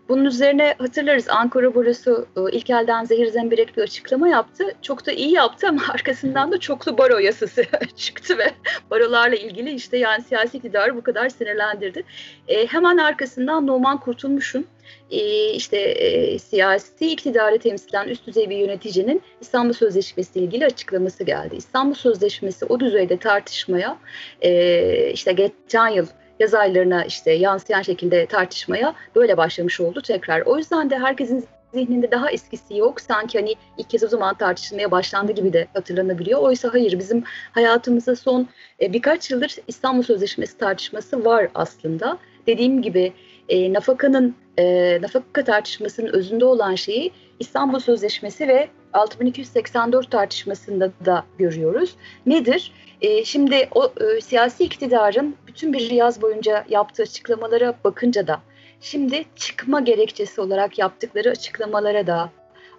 [0.09, 4.63] Bunun üzerine hatırlarız Ankara Barosu e, ilk elden zehir zemberek bir açıklama yaptı.
[4.81, 8.51] Çok da iyi yaptı ama arkasından da çoklu baro yasası çıktı ve
[8.91, 12.03] barolarla ilgili işte yani siyasi iktidarı bu kadar sinirlendirdi.
[12.47, 14.65] E, hemen arkasından Numan Kurtulmuş'un
[15.11, 21.23] e, işte e, siyasi iktidarı temsilen üst düzey bir yöneticinin İstanbul Sözleşmesi ile ilgili açıklaması
[21.23, 21.55] geldi.
[21.55, 23.97] İstanbul Sözleşmesi o düzeyde tartışmaya
[24.41, 26.07] e, işte geçen yıl
[26.39, 30.41] yaz aylarına işte yansıyan şekilde tartışmaya böyle başlamış oldu tekrar.
[30.41, 33.01] O yüzden de herkesin zihninde daha eskisi yok.
[33.01, 36.39] Sanki hani ilk kez o zaman tartışılmaya başlandı gibi de hatırlanabiliyor.
[36.39, 38.47] Oysa hayır bizim hayatımızda son
[38.81, 42.17] e, birkaç yıldır İstanbul Sözleşmesi tartışması var aslında.
[42.47, 43.13] Dediğim gibi
[43.49, 51.95] e, nafakanın e, nafaka tartışmasının özünde olan şeyi İstanbul Sözleşmesi ve 6284 tartışmasında da görüyoruz.
[52.25, 52.71] Nedir?
[53.01, 58.41] E, şimdi o e, siyasi iktidarın bütün bir yaz boyunca yaptığı açıklamalara bakınca da
[58.81, 62.29] şimdi çıkma gerekçesi olarak yaptıkları açıklamalara da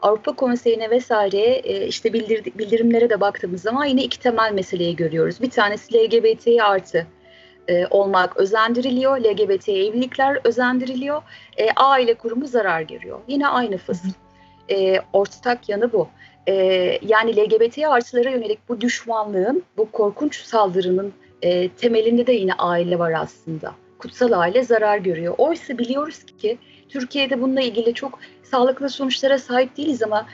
[0.02, 5.40] Avrupa Konseyi'ne vesaire e, işte bildir, bildirimlere de baktığımız zaman yine iki temel meseleyi görüyoruz.
[5.40, 7.06] Bir tanesi LGBT artı
[7.68, 9.18] e, olmak özendiriliyor.
[9.18, 11.22] LGBT evlilikler özendiriliyor.
[11.56, 13.20] E, aile kurumu zarar görüyor.
[13.28, 14.08] Yine aynı fısıl.
[14.70, 16.08] E, ortak yanı bu.
[16.48, 16.54] E,
[17.02, 23.12] yani LGBT artılara yönelik bu düşmanlığın, bu korkunç saldırının e, temelinde de yine aile var
[23.12, 23.74] aslında.
[23.98, 25.34] Kutsal aile zarar görüyor.
[25.38, 30.26] Oysa biliyoruz ki Türkiye'de bununla ilgili çok sağlıklı sonuçlara sahip değiliz ama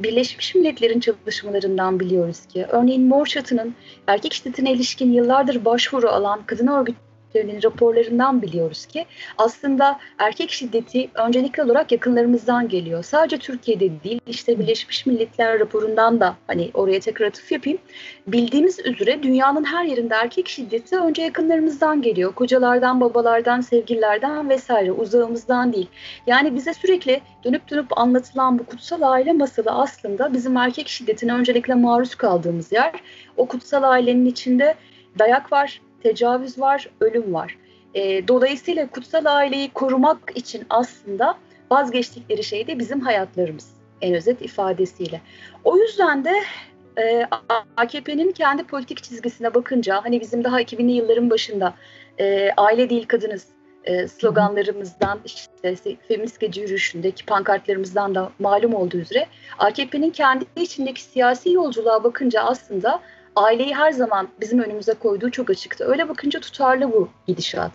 [0.00, 3.74] Birleşmiş Milletler'in çalışmalarından biliyoruz ki örneğin Mor Çatı'nın
[4.06, 6.96] erkek şiddetine ilişkin yıllardır başvuru alan kadın örgüt
[7.28, 9.06] örgütlerinin raporlarından biliyoruz ki
[9.38, 13.02] aslında erkek şiddeti öncelikli olarak yakınlarımızdan geliyor.
[13.02, 17.78] Sadece Türkiye'de değil işte Birleşmiş Milletler raporundan da hani oraya tekrar atıf yapayım.
[18.26, 22.34] Bildiğimiz üzere dünyanın her yerinde erkek şiddeti önce yakınlarımızdan geliyor.
[22.34, 25.88] Kocalardan, babalardan, sevgililerden vesaire uzağımızdan değil.
[26.26, 31.74] Yani bize sürekli dönüp dönüp anlatılan bu kutsal aile masalı aslında bizim erkek şiddetine öncelikle
[31.74, 32.92] maruz kaldığımız yer.
[33.36, 34.74] O kutsal ailenin içinde
[35.18, 37.58] dayak var, tecavüz var, ölüm var.
[37.94, 41.34] E, dolayısıyla kutsal aileyi korumak için aslında
[41.70, 45.20] vazgeçtikleri şey de bizim hayatlarımız en özet ifadesiyle.
[45.64, 46.32] O yüzden de
[46.98, 47.26] e,
[47.76, 51.74] AKP'nin kendi politik çizgisine bakınca hani bizim daha 2000'li yılların başında
[52.18, 53.46] e, aile değil kadınız
[53.84, 59.26] e, sloganlarımızdan işte feminist gece yürüyüşündeki pankartlarımızdan da malum olduğu üzere
[59.58, 63.00] AKP'nin kendi içindeki siyasi yolculuğa bakınca aslında
[63.44, 65.84] aileyi her zaman bizim önümüze koyduğu çok açıktı.
[65.84, 67.72] Öyle bakınca tutarlı bu gidişat.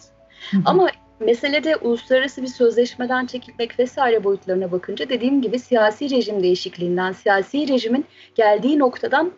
[0.52, 0.62] Hı hı.
[0.66, 7.68] Ama meselede uluslararası bir sözleşmeden çekilmek vesaire boyutlarına bakınca dediğim gibi siyasi rejim değişikliğinden, siyasi
[7.68, 9.32] rejimin geldiği noktadan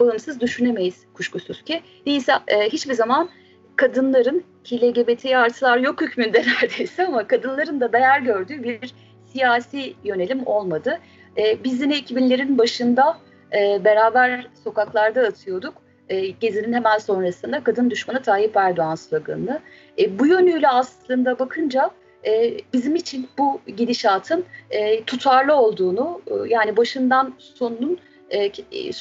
[0.00, 1.82] bağımsız düşünemeyiz kuşkusuz ki.
[2.06, 3.28] Değilse e, hiçbir zaman
[3.76, 8.94] kadınların ki LGBT artılar yok hükmünde neredeyse ama kadınların da değer gördüğü bir
[9.32, 10.98] siyasi yönelim olmadı.
[11.38, 13.18] E, biz yine 2000'lerin başında
[13.52, 15.74] e, beraber sokaklarda atıyorduk.
[16.08, 19.60] E, gezinin hemen sonrasında kadın düşmanı Tayyip Erdoğan sloganını.
[19.98, 21.90] E, bu yönüyle aslında bakınca
[22.26, 27.98] e, bizim için bu gidişatın e, tutarlı olduğunu e, yani başından sonunun
[28.34, 28.52] e,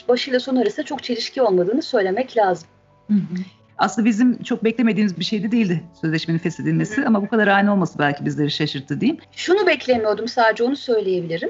[0.08, 2.67] başıyla son arasında çok çelişki olmadığını söylemek lazım.
[3.08, 3.38] Hı hı.
[3.77, 7.08] Aslında bizim çok beklemediğimiz bir şeydi değildi sözleşmenin feshedilmesi hı.
[7.08, 9.21] ama bu kadar aynı olması belki bizleri şaşırttı diyeyim.
[9.31, 11.49] Şunu beklemiyordum sadece onu söyleyebilirim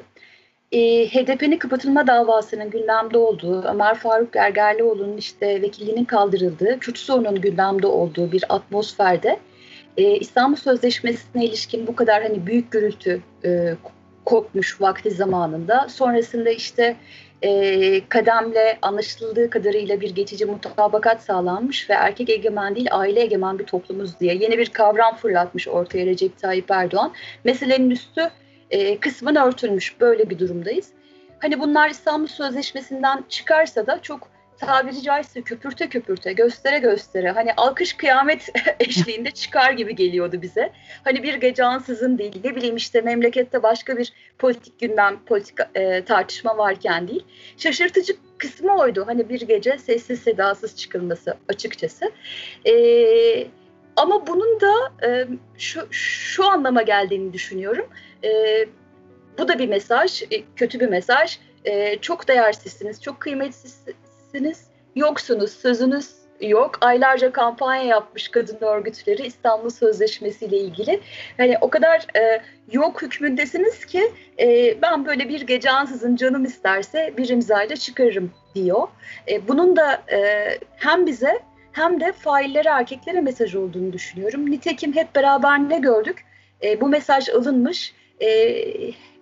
[0.72, 7.88] e, HDP'nin kapatılma davasının gündemde olduğu, Ömer Faruk Gergerlioğlu'nun işte vekilliğinin kaldırıldığı, Kürt sorununun gündemde
[7.88, 9.40] olduğu bir atmosferde
[9.98, 13.76] e, İstanbul Sözleşmesi'ne ilişkin bu kadar hani büyük gürültü e,
[14.26, 15.88] kopmuş vakti zamanında.
[15.90, 16.96] Sonrasında işte
[17.42, 23.66] e, kademle anlaşıldığı kadarıyla bir geçici mutabakat sağlanmış ve erkek egemen değil aile egemen bir
[23.66, 27.14] toplumuz diye yeni bir kavram fırlatmış ortaya Recep Tayyip Erdoğan.
[27.44, 28.30] Meselenin üstü
[28.72, 30.00] e, kısmen örtülmüş.
[30.00, 30.90] Böyle bir durumdayız.
[31.40, 37.94] Hani bunlar İstanbul Sözleşmesi'nden çıkarsa da çok tabiri caizse köpürte köpürte, göstere göstere hani alkış
[37.94, 38.50] kıyamet
[38.80, 40.72] eşliğinde çıkar gibi geliyordu bize.
[41.04, 46.06] Hani bir gece ansızın değil, ne bileyim işte memlekette başka bir politik gündem, politik e,
[46.06, 47.26] tartışma varken değil.
[47.58, 49.04] Şaşırtıcı kısmı oydu.
[49.08, 52.12] Hani bir gece sessiz sedasız çıkılması açıkçası.
[52.66, 53.48] Eee
[53.96, 54.74] ama bunun da
[55.08, 55.28] e,
[55.58, 57.86] şu, şu anlama geldiğini düşünüyorum.
[58.24, 58.30] E,
[59.38, 61.40] bu da bir mesaj, e, kötü bir mesaj.
[61.66, 66.78] E, çok değersizsiniz, çok kıymetsizsiniz, yoksunuz, sözünüz yok.
[66.82, 71.00] Aylarca kampanya yapmış kadın örgütleri İstanbul Sözleşmesi ile ilgili.
[71.38, 77.14] Hani o kadar e, yok hükmündesiniz ki e, ben böyle bir gece ansızın canım isterse
[77.18, 78.88] bir imzayla çıkarırım diyor.
[79.28, 81.40] E, bunun da e, hem bize
[81.76, 84.52] hem de faillere erkeklere mesaj olduğunu düşünüyorum.
[84.52, 86.26] Nitekim hep beraber ne gördük?
[86.64, 87.94] E, bu mesaj alınmış.
[88.22, 88.28] E,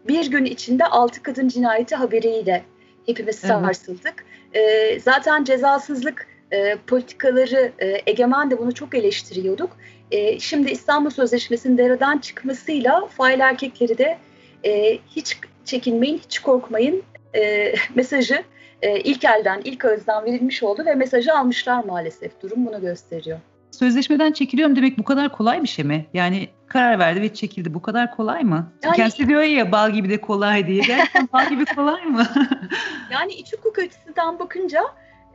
[0.08, 2.64] bir gün içinde altı kadın cinayeti haberiyle
[3.06, 4.26] hepimiz sarsıldık.
[4.54, 4.94] Evet.
[4.94, 9.78] E, zaten cezasızlık e, politikaları e, Egemen de bunu çok eleştiriyorduk.
[10.12, 14.18] E, şimdi İstanbul Sözleşmesi'nin dereden çıkmasıyla fail erkekleri de
[14.66, 17.04] e, hiç çekinmeyin, hiç korkmayın
[17.36, 18.44] e, mesajı
[18.84, 22.42] e, ilk elden, ilk ağızdan verilmiş oldu ve mesajı almışlar maalesef.
[22.42, 23.40] Durum bunu gösteriyor.
[23.72, 26.06] Sözleşmeden çekiliyorum demek bu kadar kolay bir şey mi?
[26.14, 27.74] Yani karar verdi ve çekildi.
[27.74, 28.72] Bu kadar kolay mı?
[28.84, 30.84] Yani, Kendisi diyor ya bal gibi de kolay diye.
[30.88, 32.28] Gerçekten bal gibi kolay mı?
[33.12, 34.84] yani iç hukuk açısından bakınca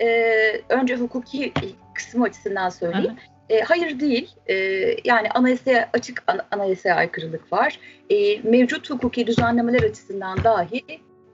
[0.00, 0.06] e,
[0.68, 1.52] önce hukuki
[1.94, 3.16] kısmı açısından söyleyeyim.
[3.48, 4.30] E, hayır değil.
[4.46, 4.54] E,
[5.04, 7.78] yani anayasaya açık an, anayasaya aykırılık var.
[8.10, 10.84] E, mevcut hukuki düzenlemeler açısından dahi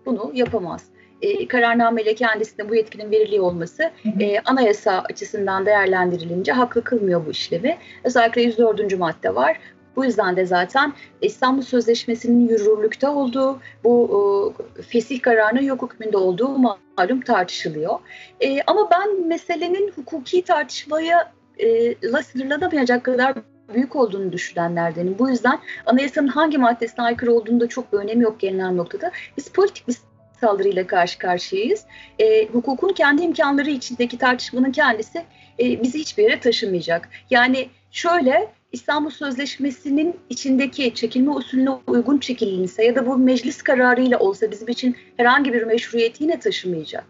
[0.07, 0.94] bunu yapamaz
[1.25, 7.79] e, kararnameyle kendisine bu yetkinin veriliği olması e, anayasa açısından değerlendirilince haklı kılmıyor bu işlemi.
[8.05, 8.99] Özellikle 104.
[8.99, 9.61] madde var.
[9.97, 16.59] Bu yüzden de zaten İstanbul Sözleşmesi'nin yürürlükte olduğu, bu e, fesih kararının yok hükmünde olduğu
[16.99, 17.99] malum tartışılıyor.
[18.41, 23.35] E, ama ben meselenin hukuki tartışmaya e, la sınırlanamayacak kadar
[23.75, 25.17] büyük olduğunu düşünenlerdenim.
[25.19, 29.11] Bu yüzden anayasanın hangi maddesine aykırı olduğunu da çok bir önemi yok gelinen noktada.
[29.37, 29.95] Biz politik bir
[30.41, 31.85] saldırıyla karşı karşıyayız.
[32.19, 35.25] E, hukukun kendi imkanları içindeki tartışmanın kendisi
[35.59, 37.09] e, bizi hiçbir yere taşımayacak.
[37.31, 44.51] Yani şöyle İstanbul Sözleşmesi'nin içindeki çekilme usulüne uygun çekilirse ya da bu meclis kararıyla olsa
[44.51, 47.05] bizim için herhangi bir meşruiyeti yine taşımayacak.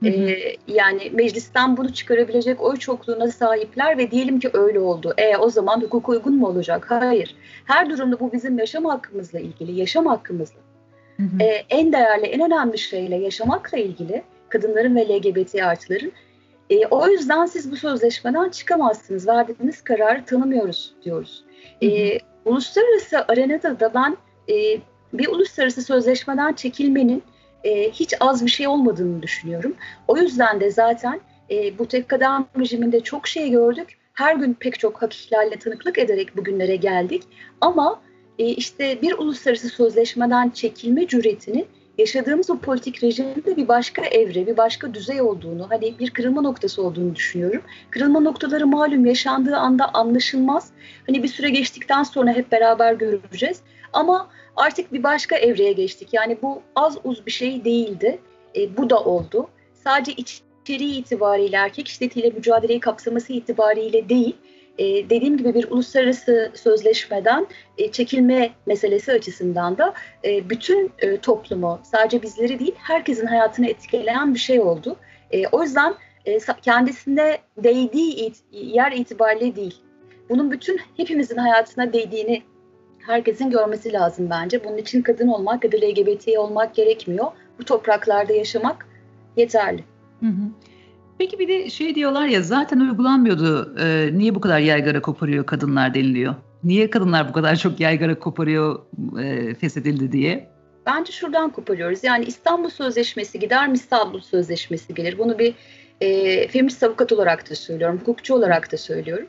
[0.00, 0.10] Hı hı.
[0.10, 5.14] Ee, yani meclisten bunu çıkarabilecek oy çokluğuna sahipler ve diyelim ki öyle oldu.
[5.18, 6.86] E o zaman hukuk uygun mu olacak?
[6.88, 7.34] Hayır.
[7.64, 10.60] Her durumda bu bizim yaşam hakkımızla ilgili, yaşam hakkımızla
[11.16, 11.42] Hı hı.
[11.42, 16.12] E, en değerli, en önemli şeyle yaşamakla ilgili kadınların ve LGBT artıların
[16.70, 19.28] e, o yüzden siz bu sözleşmeden çıkamazsınız.
[19.28, 21.44] Verdiğiniz kararı tanımıyoruz diyoruz.
[21.80, 21.90] Hı hı.
[21.90, 24.16] E, uluslararası arenada da ben
[24.54, 24.80] e,
[25.12, 27.22] bir uluslararası sözleşmeden çekilmenin
[27.64, 29.74] e, hiç az bir şey olmadığını düşünüyorum.
[30.08, 33.98] O yüzden de zaten e, bu tek kadem rejiminde çok şey gördük.
[34.12, 37.22] Her gün pek çok hak ihlaline tanıklık ederek bugünlere geldik.
[37.60, 38.00] Ama
[38.38, 41.66] e, işte bir uluslararası sözleşmeden çekilme cüretinin
[41.98, 46.82] yaşadığımız o politik rejimde bir başka evre, bir başka düzey olduğunu, hani bir kırılma noktası
[46.82, 47.62] olduğunu düşünüyorum.
[47.90, 50.70] Kırılma noktaları malum yaşandığı anda anlaşılmaz.
[51.06, 53.60] Hani bir süre geçtikten sonra hep beraber göreceğiz.
[53.92, 56.08] Ama artık bir başka evreye geçtik.
[56.12, 58.18] Yani bu az uz bir şey değildi.
[58.56, 59.48] E, bu da oldu.
[59.84, 64.36] Sadece içeriği itibariyle erkek şiddetiyle mücadeleyi kapsaması itibariyle değil,
[64.78, 67.46] e, dediğim gibi bir uluslararası sözleşmeden
[67.78, 74.34] e, çekilme meselesi açısından da e, bütün e, toplumu sadece bizleri değil herkesin hayatını etkileyen
[74.34, 74.96] bir şey oldu.
[75.30, 79.74] E, o yüzden e, kendisine değdiği it, yer itibariyle değil.
[80.28, 82.42] Bunun bütün hepimizin hayatına değdiğini
[82.98, 84.64] herkesin görmesi lazım bence.
[84.64, 87.26] Bunun için kadın olmak ya da LGBT olmak gerekmiyor.
[87.58, 88.86] Bu topraklarda yaşamak
[89.36, 89.84] yeterli.
[90.20, 90.50] Hı hı.
[91.18, 93.74] Peki bir de şey diyorlar ya zaten uygulanmıyordu.
[93.80, 96.34] E, niye bu kadar yaygara koparıyor kadınlar deniliyor.
[96.64, 98.80] Niye kadınlar bu kadar çok yaygara koparıyor
[99.20, 100.48] e, feshedildi diye?
[100.86, 102.04] Bence şuradan koparıyoruz.
[102.04, 105.18] Yani İstanbul Sözleşmesi gider mi İstanbul Sözleşmesi gelir.
[105.18, 105.54] Bunu bir
[106.00, 109.26] e, feminist avukat olarak da söylüyorum, hukukçu olarak da söylüyorum.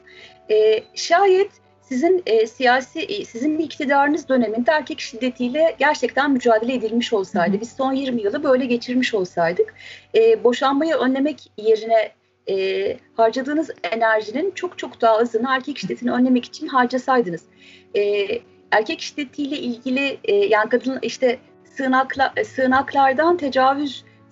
[0.52, 1.52] E, şayet
[1.90, 7.94] sizin e, siyasi, e, sizin iktidarınız döneminde erkek şiddetiyle gerçekten mücadele edilmiş olsaydı, biz son
[7.94, 9.74] 20 yılı böyle geçirmiş olsaydık,
[10.16, 12.12] e, boşanmayı önlemek yerine
[12.50, 17.42] e, harcadığınız enerjinin çok çok daha azını erkek şiddetini önlemek için harcasaydınız.
[17.96, 18.28] E,
[18.72, 21.40] erkek şiddetiyle ilgili e, yani kadın işte
[21.78, 23.38] sığınakla, sığınaklardan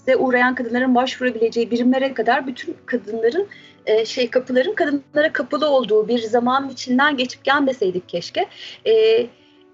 [0.05, 3.47] tecavüze uğrayan kadınların başvurabileceği birimlere kadar bütün kadınların
[3.85, 8.45] e, şey kapıların kadınlara kapalı olduğu bir zaman içinden geçip gelmeseydik keşke.
[8.87, 9.27] E,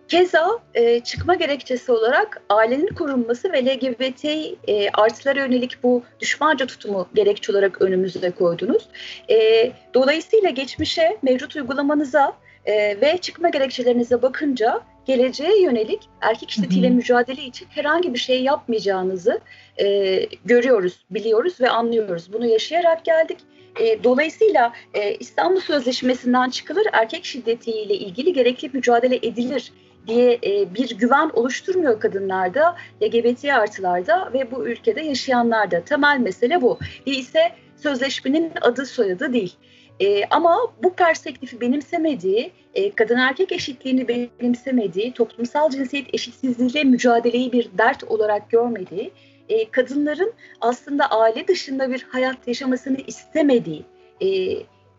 [0.08, 4.26] Keza e, çıkma gerekçesi olarak ailenin korunması ve LGBT
[4.67, 8.88] e, artılara yönelik bu düşmanca tutumu gerekçe olarak önümüze koydunuz.
[9.30, 12.34] E, dolayısıyla geçmişe, mevcut uygulamanıza
[12.65, 19.40] e, ve çıkma gerekçelerinize bakınca geleceğe yönelik erkek şiddetiyle mücadele için herhangi bir şey yapmayacağınızı
[19.78, 22.34] e, görüyoruz, biliyoruz ve anlıyoruz.
[22.34, 23.38] Bunu yaşayarak geldik.
[23.80, 29.72] E, dolayısıyla e, İstanbul Sözleşmesi'nden çıkılır, erkek şiddetiyle ilgili gerekli mücadele edilir
[30.08, 35.82] diye e, bir güven oluşturmuyor kadınlarda, LGBT artılarda ve bu ülkede yaşayanlarda.
[35.86, 36.80] Temel mesele bu.
[37.06, 39.56] Değilse sözleşmenin adı soyadı değil.
[40.02, 47.70] E, ama bu perspektifi benimsemediği, e, kadın erkek eşitliğini benimsemediği, toplumsal cinsiyet eşitsizliğiyle mücadeleyi bir
[47.78, 49.12] dert olarak görmediği,
[49.50, 53.84] e, kadınların aslında aile dışında bir hayat yaşamasını istemediği,
[54.22, 54.28] e,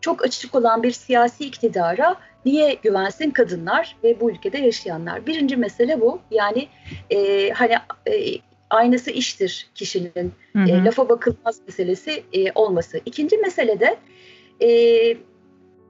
[0.00, 5.26] çok açık olan bir siyasi iktidara niye güvensin kadınlar ve bu ülkede yaşayanlar?
[5.26, 6.20] Birinci mesele bu.
[6.30, 6.68] Yani
[7.10, 7.74] e, hani
[8.06, 8.38] e,
[8.70, 10.32] aynası iştir kişinin.
[10.52, 10.68] Hı hı.
[10.68, 13.00] E, lafa bakılmaz meselesi e, olması.
[13.06, 13.96] İkinci mesele de
[14.62, 14.68] e,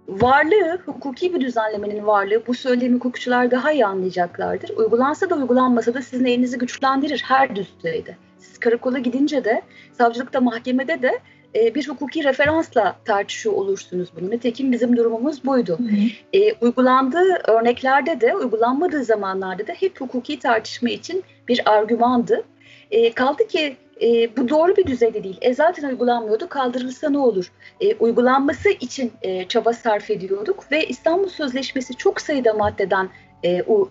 [0.09, 4.77] varlığı, hukuki bir düzenlemenin varlığı bu söylediğim hukukçular daha iyi anlayacaklardır.
[4.77, 8.17] Uygulansa da uygulanmasa da sizin elinizi güçlendirir her düzeyde.
[8.39, 11.19] Siz karakola gidince de, savcılıkta, mahkemede de
[11.55, 14.31] e, bir hukuki referansla tartışıyor olursunuz bunu.
[14.31, 15.79] Nitekim bizim durumumuz buydu.
[15.79, 16.39] Hı hı.
[16.39, 22.45] E, uygulandığı örneklerde de, uygulanmadığı zamanlarda da hep hukuki tartışma için bir argümandı.
[22.91, 25.39] E, kaldı ki e, bu doğru bir düzeyde değil.
[25.41, 26.49] E, zaten uygulanmıyordu.
[26.49, 27.53] Kaldırılsa ne olur?
[27.81, 33.09] E, uygulanması için e, çaba sarf ediyorduk ve İstanbul Sözleşmesi çok sayıda maddeden
[33.43, 33.91] e, u,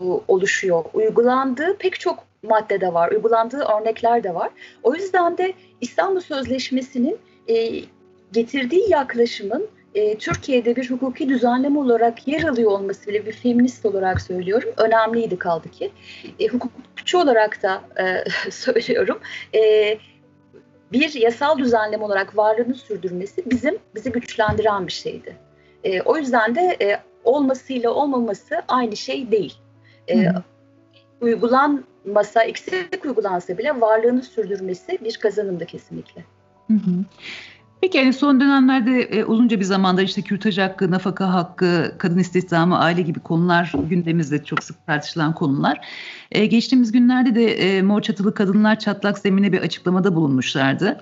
[0.00, 0.84] u, oluşuyor.
[0.94, 3.10] Uygulandığı pek çok maddede var.
[3.12, 4.50] Uygulandığı örnekler de var.
[4.82, 7.18] O yüzden de İstanbul Sözleşmesi'nin
[7.48, 7.80] e,
[8.32, 14.20] getirdiği yaklaşımın e, Türkiye'de bir hukuki düzenleme olarak yer alıyor olması bile bir feminist olarak
[14.20, 14.70] söylüyorum.
[14.76, 15.90] Önemliydi kaldı ki.
[16.38, 19.18] E, hukukçu olarak da e, söylüyorum.
[19.54, 19.98] E,
[20.92, 25.36] bir yasal düzenleme olarak varlığını sürdürmesi bizim bizi güçlendiren bir şeydi.
[25.84, 29.54] E, o yüzden de e, olmasıyla olmaması aynı şey değil.
[30.10, 30.28] E,
[31.20, 36.24] uygulanmasa, eksik uygulansa bile varlığını sürdürmesi bir kazanımdı kesinlikle.
[36.66, 37.04] Hı hı.
[37.80, 42.78] Peki yani son dönemlerde e, uzunca bir zamanda işte kürtaj hakkı, nafaka hakkı, kadın istihdamı,
[42.78, 45.86] aile gibi konular gündemimizde çok sık tartışılan konular.
[46.32, 51.00] E, geçtiğimiz günlerde de e, Mor Çatılı Kadınlar Çatlak Zemine bir açıklamada bulunmuşlardı.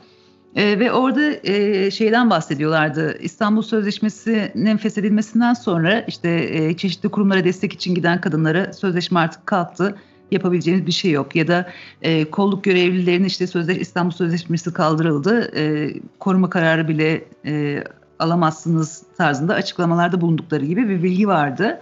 [0.55, 3.19] E, ve orada e, şeyden bahsediyorlardı.
[3.19, 9.97] İstanbul Sözleşmesi'nin feshedilmesinden sonra işte e, çeşitli kurumlara destek için giden kadınlara sözleşme artık kalktı
[10.31, 11.37] yapabileceğiniz bir şey yok.
[11.37, 15.59] Ya da e, kolluk görevlilerinin işte sözleş, İstanbul Sözleşmesi kaldırıldı.
[15.59, 17.85] E, koruma kararı bile e,
[18.19, 21.81] alamazsınız tarzında açıklamalarda bulundukları gibi bir bilgi vardı.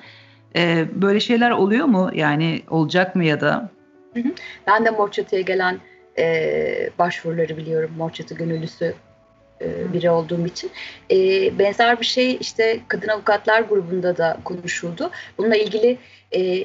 [0.57, 2.11] E, böyle şeyler oluyor mu?
[2.15, 3.71] Yani olacak mı ya da?
[4.67, 5.81] Ben de Morçatı'ya gelen
[6.19, 7.91] e, başvuruları biliyorum.
[7.97, 8.95] Morçatı gönüllüsü
[9.61, 10.71] e, biri olduğum için.
[11.11, 11.17] E,
[11.59, 15.11] benzer bir şey işte kadın avukatlar grubunda da konuşuldu.
[15.39, 15.99] Bununla ilgili
[16.35, 16.65] e,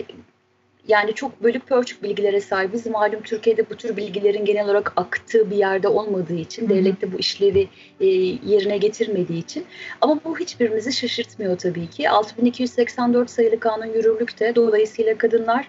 [0.88, 2.86] yani çok bölük pörçük bilgilere sahibiz.
[2.86, 6.76] Malum Türkiye'de bu tür bilgilerin genel olarak aktığı bir yerde olmadığı için, Hı-hı.
[6.76, 7.67] devlet de bu işlevi
[8.00, 8.06] e,
[8.45, 9.65] yerine getirmediği için.
[10.02, 12.10] Ama bu hiçbirimizi şaşırtmıyor tabii ki.
[12.10, 14.56] 6284 sayılı kanun yürürlükte.
[14.56, 15.67] Dolayısıyla kadınlar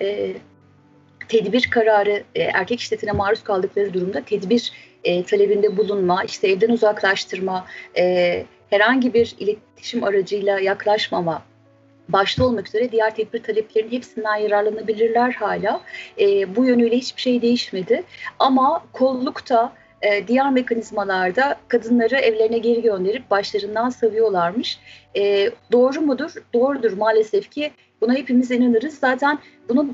[0.00, 0.34] e,
[1.28, 4.72] tedbir kararı, e, erkek şiddetine maruz kaldıkları durumda tedbir
[5.04, 7.66] e, talebinde bulunma, işte evden uzaklaştırma,
[7.98, 11.42] e, herhangi bir iletişim aracıyla yaklaşmama
[12.08, 15.80] başta olmak üzere diğer tedbir taleplerinin hepsinden yararlanabilirler hala.
[16.20, 18.02] E, bu yönüyle hiçbir şey değişmedi.
[18.38, 24.78] Ama kollukta e, diğer mekanizmalarda kadınları evlerine geri gönderip başlarından savuyorlarmış.
[25.16, 26.32] E, doğru mudur?
[26.54, 28.98] Doğrudur maalesef ki buna hepimiz inanırız.
[28.98, 29.38] Zaten
[29.68, 29.86] bunu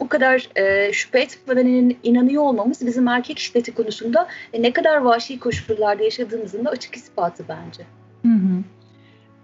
[0.00, 5.38] bu kadar e, şüphe etmeden inanıyor olmamız bizim erkek şiddeti konusunda e, ne kadar vahşi
[5.38, 7.82] koşullarda yaşadığımızın da açık ispatı bence.
[8.22, 8.62] Hı hı.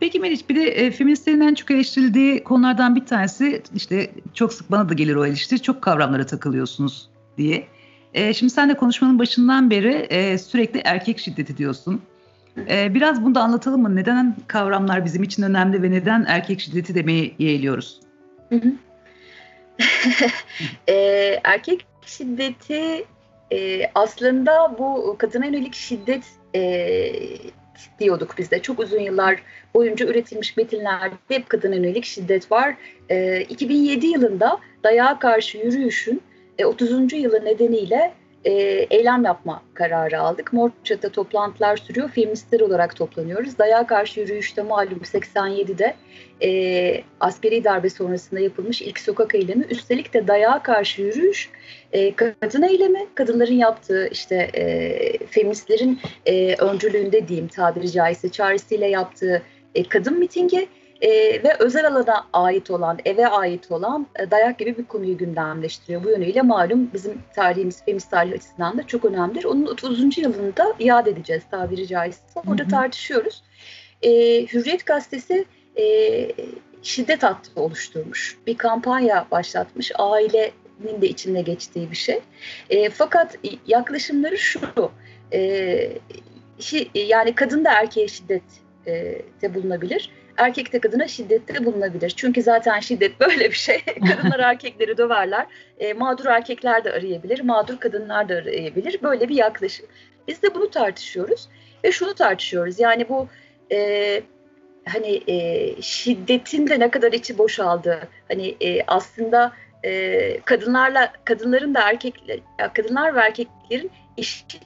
[0.01, 4.71] Peki Meriç bir de e, feministlerin en çok eleştirildiği konulardan bir tanesi işte çok sık
[4.71, 7.67] bana da gelir o eleştiri çok kavramlara takılıyorsunuz diye.
[8.15, 12.03] E, şimdi sen de konuşmanın başından beri e, sürekli erkek şiddeti diyorsun.
[12.71, 13.97] E, biraz bunu da anlatalım mı?
[13.97, 18.01] Neden kavramlar bizim için önemli ve neden erkek şiddeti demeyi yeğliyoruz?
[20.89, 20.95] e,
[21.45, 23.05] erkek şiddeti
[23.53, 26.61] e, aslında bu kadına yönelik şiddet e,
[28.01, 28.63] diyorduk biz de.
[28.63, 29.43] Çok uzun yıllar
[29.75, 32.77] boyunca üretilmiş metinlerde hep kadına yönelik şiddet var.
[33.09, 36.23] E, 2007 yılında dayağa karşı yürüyüşün
[36.59, 37.13] e, 30.
[37.13, 38.13] yılı nedeniyle
[38.47, 38.53] e,
[38.91, 40.53] eylem yapma kararı aldık.
[40.53, 42.11] Morçat'ta toplantılar sürüyor.
[42.11, 43.59] Feministler olarak toplanıyoruz.
[43.59, 45.95] Dayağa karşı yürüyüşte malum 87'de
[46.43, 49.65] e, askeri darbe sonrasında yapılmış ilk sokak eylemi.
[49.71, 51.51] Üstelik de dayağa karşı yürüyüş
[51.93, 53.07] e, kadın eylemi.
[53.15, 59.43] Kadınların yaptığı işte e, feministlerin e, öncülüğünde diyeyim tabiri caizse çağrısıyla yaptığı
[59.75, 60.69] e, kadın mitingi
[61.01, 61.09] e,
[61.43, 66.05] ve özel alana ait olan, eve ait olan e, dayak gibi bir konuyu gündemleştiriyor.
[66.05, 69.45] Bu yönüyle malum bizim tarihimiz, feminist tarih açısından da çok önemlidir.
[69.45, 70.19] Onun 30.
[70.19, 72.41] yılını da iade edeceğiz tabiri caizse.
[72.49, 72.71] Orada hı hı.
[72.71, 73.43] tartışıyoruz.
[74.03, 74.11] E,
[74.47, 75.45] Hürriyet Gazetesi
[75.79, 75.85] e,
[76.83, 78.39] şiddet hattı oluşturmuş.
[78.47, 79.93] Bir kampanya başlatmış.
[79.99, 82.21] Ailenin de içinde geçtiği bir şey.
[82.71, 84.61] E, fakat yaklaşımları şu.
[85.33, 85.93] E,
[86.59, 88.43] şi, yani kadın da erkeğe şiddet
[89.43, 92.11] e, bulunabilir erkek de kadına şiddette bulunabilir.
[92.11, 93.85] Çünkü zaten şiddet böyle bir şey.
[93.85, 95.47] Kadınlar erkekleri döverler.
[95.79, 99.03] E, mağdur erkekler de arayabilir, mağdur kadınlar da arayabilir.
[99.03, 99.87] Böyle bir yaklaşım.
[100.29, 101.49] Biz de bunu tartışıyoruz
[101.85, 102.81] ve şunu tartışıyoruz.
[102.81, 103.29] Yani bu
[103.73, 104.23] e,
[104.85, 108.09] hani e, şiddetin de ne kadar içi boşaldı.
[108.29, 109.53] Hani e, aslında
[109.85, 112.41] e, kadınlarla kadınların da erkekler
[112.75, 114.61] kadınlar ve erkeklerin eşit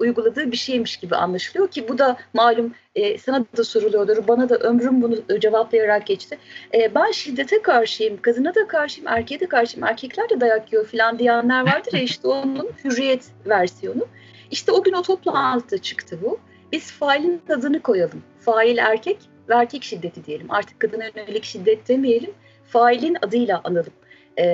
[0.00, 4.28] uyguladığı bir şeymiş gibi anlaşılıyor ki bu da malum e, sana da soruluyordur.
[4.28, 6.38] Bana da ömrüm bunu cevaplayarak geçti.
[6.74, 9.86] E, ben şiddete karşıyım, kadına da karşıyım, erkeğe de karşıyım.
[9.86, 14.06] Erkekler de dayak yiyor falan diyenler vardır ya işte onun hürriyet versiyonu.
[14.50, 16.38] İşte o gün o toplantı çıktı bu.
[16.72, 18.22] Biz failin adını koyalım.
[18.40, 19.18] Fail erkek
[19.48, 20.50] ve erkek şiddeti diyelim.
[20.50, 22.30] Artık kadına yönelik şiddet demeyelim.
[22.64, 23.92] Failin adıyla analım
[24.36, 24.44] e,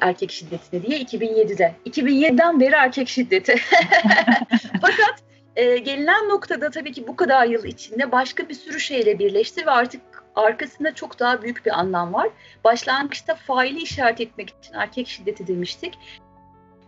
[0.00, 1.74] erkek şiddetini diye 2007'de.
[1.86, 3.54] 2007'den beri erkek şiddeti.
[4.80, 5.22] Fakat
[5.56, 9.70] e, gelinen noktada tabii ki bu kadar yıl içinde başka bir sürü şeyle birleşti ve
[9.70, 10.00] artık
[10.36, 12.28] arkasında çok daha büyük bir anlam var.
[12.64, 15.98] Başlangıçta faili işaret etmek için erkek şiddeti demiştik.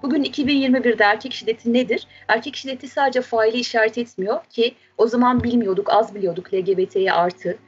[0.03, 2.07] Bugün 2021'de erkek şiddeti nedir?
[2.29, 7.59] Erkek şiddeti sadece faili işaret etmiyor ki o zaman bilmiyorduk, az biliyorduk LGBT'ye artı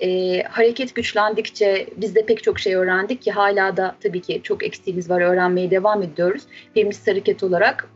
[0.00, 4.64] e, hareket güçlendikçe biz de pek çok şey öğrendik ki hala da tabii ki çok
[4.64, 6.42] eksiğimiz var öğrenmeye devam ediyoruz.
[6.74, 7.88] Feminist hareket olarak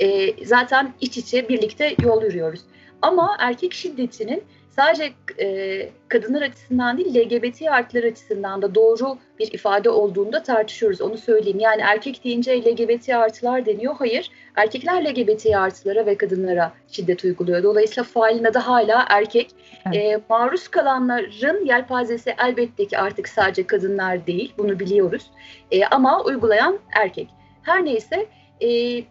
[0.00, 2.60] e, zaten iç içe birlikte yol yürüyoruz.
[3.02, 4.42] Ama erkek şiddetinin
[4.76, 11.00] sadece e, kadınlar açısından değil LGBT artılar açısından da doğru bir ifade olduğunda tartışıyoruz.
[11.00, 11.60] Onu söyleyeyim.
[11.60, 13.94] Yani erkek deyince LGBT artılar deniyor.
[13.98, 14.30] Hayır.
[14.56, 17.62] Erkekler LGBT artılara ve kadınlara şiddet uyguluyor.
[17.62, 19.50] Dolayısıyla failin adı hala erkek.
[19.86, 19.96] Evet.
[19.96, 24.52] E, maruz kalanların yelpazesi elbette ki artık sadece kadınlar değil.
[24.58, 25.30] Bunu biliyoruz.
[25.70, 27.28] E, ama uygulayan erkek.
[27.62, 28.26] Her neyse
[28.62, 28.68] e,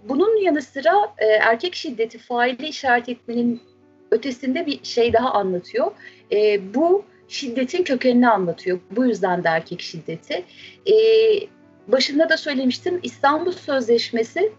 [0.10, 3.73] bunun yanı sıra e, erkek şiddeti faili işaret etmenin
[4.14, 5.92] ötesinde bir şey daha anlatıyor.
[6.32, 8.80] E, bu şiddetin kökenini anlatıyor.
[8.92, 10.44] Bu yüzden de erkek şiddeti.
[10.88, 10.96] E,
[11.88, 14.52] başında da söylemiştim İstanbul Sözleşmesi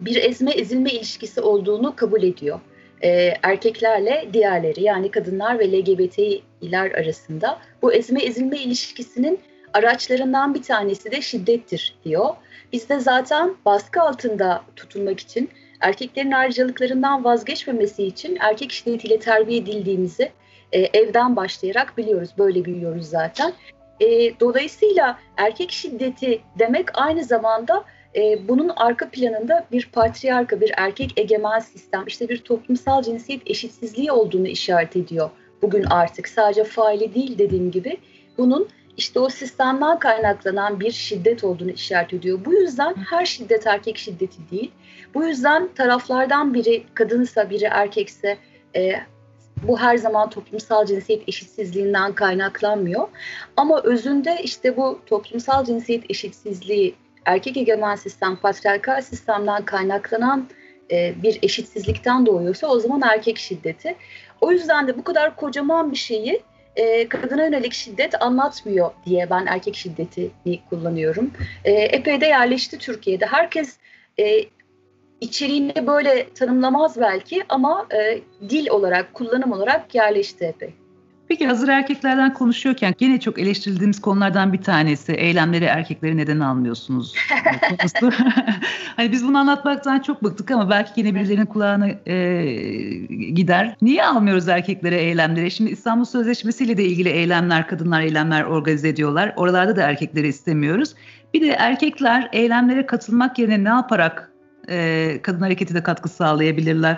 [0.00, 2.60] bir ezme ezilme ilişkisi olduğunu kabul ediyor.
[3.02, 9.40] E, erkeklerle diğerleri yani kadınlar ve LGBT'ler arasında bu ezme ezilme ilişkisinin
[9.72, 12.28] araçlarından bir tanesi de şiddettir diyor.
[12.72, 15.50] Biz de zaten baskı altında tutulmak için
[15.82, 20.32] erkeklerin ayrıcalıklarından vazgeçmemesi için erkek şiddetiyle terbiye edildiğimizi
[20.72, 22.30] e, evden başlayarak biliyoruz.
[22.38, 23.52] Böyle biliyoruz zaten.
[24.00, 27.84] E, dolayısıyla erkek şiddeti demek aynı zamanda
[28.16, 34.12] e, bunun arka planında bir patriarka, bir erkek egemen sistem, işte bir toplumsal cinsiyet eşitsizliği
[34.12, 35.30] olduğunu işaret ediyor.
[35.62, 37.98] Bugün artık sadece faili değil dediğim gibi
[38.38, 42.38] bunun işte o sistemden kaynaklanan bir şiddet olduğunu işaret ediyor.
[42.44, 44.70] Bu yüzden her şiddet erkek şiddeti değil.
[45.14, 48.38] Bu yüzden taraflardan biri kadınsa biri erkekse
[48.76, 48.92] e,
[49.62, 53.08] bu her zaman toplumsal cinsiyet eşitsizliğinden kaynaklanmıyor.
[53.56, 56.94] Ama özünde işte bu toplumsal cinsiyet eşitsizliği
[57.24, 60.48] erkek egemen sistem, patriarkal sistemden kaynaklanan
[60.90, 63.96] e, bir eşitsizlikten doğuyorsa o zaman erkek şiddeti.
[64.40, 66.42] O yüzden de bu kadar kocaman bir şeyi
[66.76, 71.30] e, kadına yönelik şiddet anlatmıyor diye ben erkek şiddetini kullanıyorum.
[71.64, 73.26] E, epey de yerleşti Türkiye'de.
[73.26, 73.76] Herkes
[74.18, 74.44] e,
[75.22, 80.74] içeriğini böyle tanımlamaz belki ama e, dil olarak, kullanım olarak yerleşti epey.
[81.28, 87.14] Peki hazır erkeklerden konuşuyorken gene çok eleştirildiğimiz konulardan bir tanesi eylemleri erkekleri neden almıyorsunuz
[88.96, 92.44] hani biz bunu anlatmaktan çok bıktık ama belki yine birilerinin kulağına e,
[93.34, 93.76] gider.
[93.82, 95.50] Niye almıyoruz erkeklere eylemleri?
[95.50, 99.32] Şimdi İstanbul Sözleşmesi ile de ilgili eylemler, kadınlar eylemler organize ediyorlar.
[99.36, 100.94] Oralarda da erkekleri istemiyoruz.
[101.34, 104.31] Bir de erkekler eylemlere katılmak yerine ne yaparak
[104.68, 106.96] e, kadın hareketi de katkı sağlayabilirler?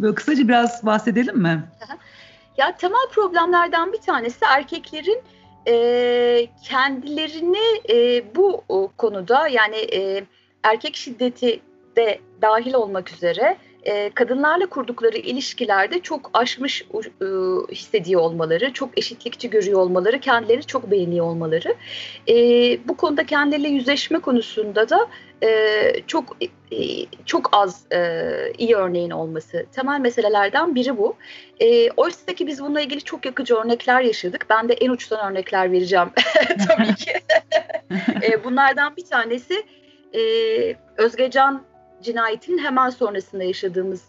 [0.00, 1.64] Böyle kısaca biraz bahsedelim mi?
[2.56, 5.22] Ya temel problemlerden bir tanesi erkeklerin
[5.68, 8.62] e, kendilerini e, bu
[8.96, 10.24] konuda yani e,
[10.62, 11.60] erkek şiddeti
[11.96, 17.24] de dahil olmak üzere e, kadınlarla kurdukları ilişkilerde çok aşmış e,
[17.74, 21.74] hissediyor olmaları, çok eşitlikçi görüyor olmaları, kendileri çok beğeniyor olmaları.
[22.28, 22.34] E,
[22.88, 25.08] bu konuda kendileriyle yüzleşme konusunda da
[25.42, 25.48] e,
[26.06, 26.76] çok e,
[27.26, 28.28] çok az e,
[28.58, 31.16] iyi örneğin olması temel meselelerden biri bu.
[31.60, 34.46] E, Oysa ki biz bununla ilgili çok yakıcı örnekler yaşadık.
[34.50, 36.08] Ben de en uçtan örnekler vereceğim
[36.68, 37.12] tabii ki.
[38.22, 39.62] e, bunlardan bir tanesi
[40.14, 40.20] e,
[40.96, 41.71] Özgecan
[42.02, 44.02] cinayetinin hemen sonrasında yaşadığımız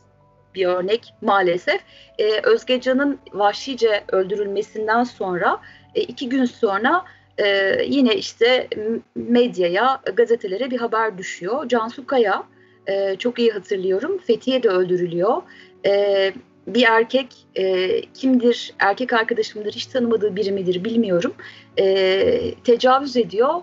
[0.56, 1.82] bir örnek maalesef.
[2.18, 5.60] E, Özgecan'ın vahşice öldürülmesinden sonra
[5.96, 7.06] e, iki gün sonra
[7.38, 8.68] e, yine işte
[9.16, 11.68] medyaya, gazetelere bir haber düşüyor.
[11.68, 12.44] Cansu Kaya,
[12.88, 15.42] e, çok iyi hatırlıyorum, Fethiye'de öldürülüyor.
[15.86, 16.34] E,
[16.68, 21.34] bir erkek e, kimdir, erkek arkadaşımdır, hiç tanımadığı biri midir bilmiyorum.
[21.80, 23.54] E, tecavüz ediyor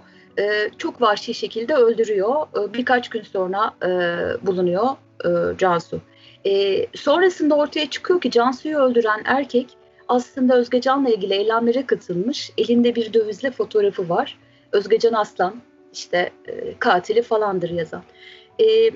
[0.41, 2.47] e, çok vahşi şekilde öldürüyor.
[2.59, 3.89] E, birkaç gün sonra e,
[4.47, 4.89] bulunuyor
[5.25, 6.01] e, Cansu.
[6.47, 9.67] E, sonrasında ortaya çıkıyor ki Cansu'yu öldüren erkek
[10.09, 12.53] aslında Özgecan'la ilgili eylemlere katılmış.
[12.59, 14.39] Elinde bir dövizle fotoğrafı var.
[14.73, 15.55] Özgecan Aslan
[15.93, 18.03] işte e, katili falandır yazan.
[18.61, 18.91] E,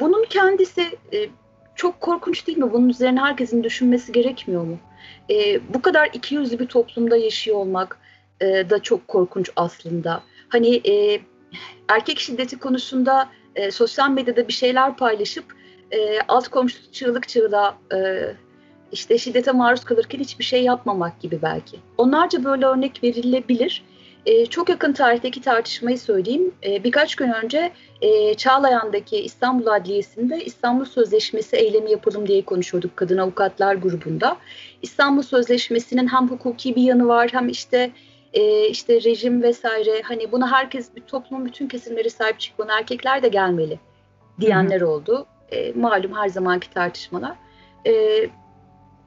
[0.00, 0.82] bunun kendisi
[1.12, 1.28] e,
[1.74, 2.72] çok korkunç değil mi?
[2.72, 4.78] Bunun üzerine herkesin düşünmesi gerekmiyor mu?
[5.30, 7.98] E, bu kadar ikiyüzlü bir toplumda yaşıyor olmak
[8.40, 10.22] e, da çok korkunç aslında.
[10.50, 11.20] Hani e,
[11.88, 15.44] erkek şiddeti konusunda e, sosyal medyada bir şeyler paylaşıp
[15.90, 18.30] e, alt komşusu çığlık çığlığa e,
[18.92, 21.76] işte şiddete maruz kalırken hiçbir şey yapmamak gibi belki.
[21.98, 23.82] Onlarca böyle örnek verilebilir.
[24.26, 26.54] E, çok yakın tarihteki tartışmayı söyleyeyim.
[26.66, 27.72] E, birkaç gün önce
[28.02, 34.36] e, Çağlayan'daki İstanbul Adliyesi'nde İstanbul Sözleşmesi eylemi yapalım diye konuşuyorduk kadın avukatlar grubunda.
[34.82, 37.90] İstanbul Sözleşmesi'nin hem hukuki bir yanı var hem işte
[38.32, 43.28] e, işte rejim vesaire hani buna herkes bir toplumun bütün kesimleri sahip çıkmalı erkekler de
[43.28, 43.78] gelmeli
[44.40, 45.26] diyenler oldu.
[45.52, 47.36] E, malum her zamanki tartışmalar.
[47.86, 48.26] E,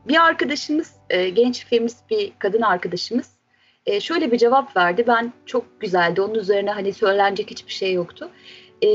[0.07, 3.30] bir arkadaşımız e, genç feminist bir kadın arkadaşımız
[3.86, 5.03] e, şöyle bir cevap verdi.
[5.07, 6.21] Ben çok güzeldi.
[6.21, 8.30] Onun üzerine hani söylenecek hiçbir şey yoktu.
[8.84, 8.89] E,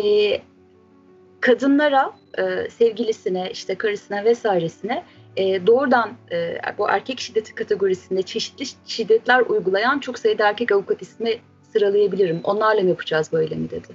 [1.41, 5.05] kadınlara, e, sevgilisine, işte karısına vesairesine
[5.39, 11.35] e, doğrudan e, bu erkek şiddeti kategorisinde çeşitli şiddetler uygulayan çok sayıda erkek avukat ismi
[11.73, 12.41] sıralayabilirim.
[12.45, 13.89] Onlarla mı yapacağız böyle mi dedi.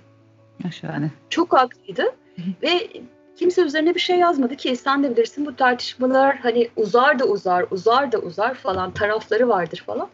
[0.71, 1.11] Şahane.
[1.29, 2.03] Çok haklıydı
[2.63, 2.87] ve
[3.35, 7.65] kimse üzerine bir şey yazmadı ki sen de bilirsin bu tartışmalar hani uzar da uzar,
[7.71, 10.09] uzar da uzar falan tarafları vardır falan.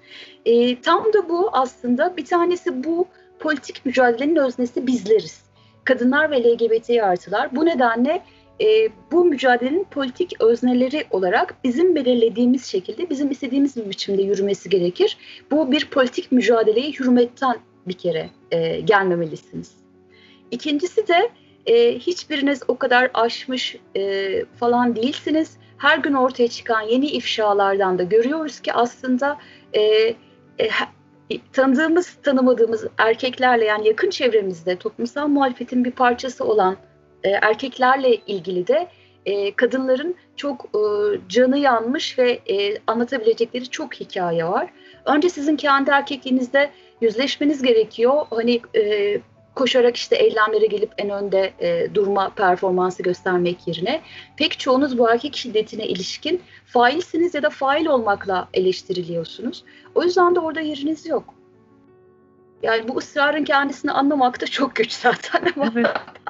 [0.45, 3.07] E, tam da bu aslında bir tanesi bu
[3.39, 5.43] politik mücadelenin öznesi bizleriz.
[5.84, 7.55] Kadınlar ve LGBT artılar.
[7.55, 8.21] Bu nedenle
[8.62, 15.18] e, bu mücadelenin politik özneleri olarak bizim belirlediğimiz şekilde, bizim istediğimiz bir biçimde yürümesi gerekir.
[15.51, 17.57] Bu bir politik mücadeleyi hürmetten
[17.88, 19.72] bir kere e, gelmemelisiniz.
[20.51, 21.30] İkincisi de
[21.66, 25.57] e, hiçbiriniz o kadar aşmış e, falan değilsiniz.
[25.78, 29.38] Her gün ortaya çıkan yeni ifşalardan da görüyoruz ki aslında
[29.74, 29.82] e,
[30.60, 30.70] e,
[31.53, 36.78] tanıdığımız, tanımadığımız erkeklerle yani yakın çevremizde toplumsal muhalefetin bir parçası olan
[37.24, 38.88] e, erkeklerle ilgili de
[39.26, 40.80] e, kadınların çok e,
[41.30, 44.70] canı yanmış ve e, anlatabilecekleri çok hikaye var.
[45.05, 46.70] Önce sizin kendi erkekliğinizde
[47.01, 48.26] yüzleşmeniz gerekiyor.
[48.30, 49.17] Hani e,
[49.55, 54.01] koşarak işte eylemlere gelip en önde e, durma performansı göstermek yerine
[54.38, 59.63] pek çoğunuz bu erkek şiddetine ilişkin failsiniz ya da fail olmakla eleştiriliyorsunuz.
[59.95, 61.39] O yüzden de orada yeriniz yok.
[62.64, 65.72] Yani bu ısrarın kendisini anlamak da çok güç zaten ama.
[65.76, 65.88] Evet.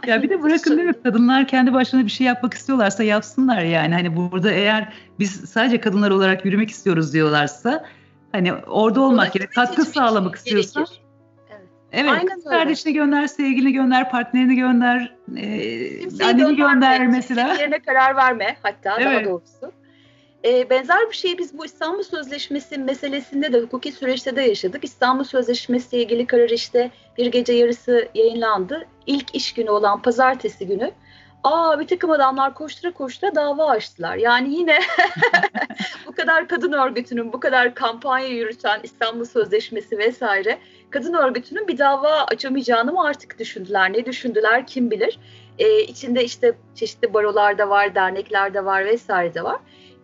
[0.08, 1.04] Ya bir de bırakın değil mi?
[1.04, 3.94] Kadınlar kendi başına bir şey yapmak istiyorlarsa yapsınlar yani.
[3.94, 7.86] Hani burada eğer biz sadece kadınlar olarak yürümek istiyoruz diyorlarsa
[8.32, 10.86] hani orada olmak yerine katkı sağlamak istiyorsan
[11.92, 12.12] Evet.
[12.12, 17.54] Aynen kardeşini gönder, sevgilini gönder, partnerini gönder, e, anneni gönder mesela.
[17.54, 19.26] Yerine karar verme hatta evet.
[19.26, 19.72] daha doğrusu.
[20.46, 24.84] E, benzer bir şeyi biz bu İstanbul Sözleşmesi meselesinde de hukuki süreçte de yaşadık.
[24.84, 28.86] İstanbul Sözleşmesi ile ilgili karar işte bir gece yarısı yayınlandı.
[29.08, 30.92] İlk iş günü olan pazartesi günü
[31.44, 34.16] aa bir takım adamlar koştura koştura dava açtılar.
[34.16, 34.80] Yani yine
[36.08, 40.60] bu kadar kadın örgütünün bu kadar kampanya yürüten İstanbul Sözleşmesi vesaire
[40.90, 43.94] kadın örgütünün bir dava açamayacağını mı artık düşündüler?
[43.94, 45.20] Ne düşündüler kim bilir?
[45.60, 49.60] Ee, içinde işte çeşitli barolar da var, dernekler de var vesaire de var.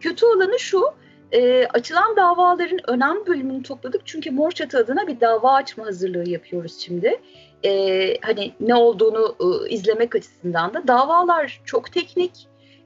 [0.05, 0.83] Kötü olanı şu,
[1.31, 4.01] e, açılan davaların önem bölümünü topladık.
[4.05, 7.21] Çünkü mor çatı adına bir dava açma hazırlığı yapıyoruz şimdi.
[7.63, 7.71] E,
[8.21, 12.31] hani ne olduğunu e, izlemek açısından da davalar çok teknik,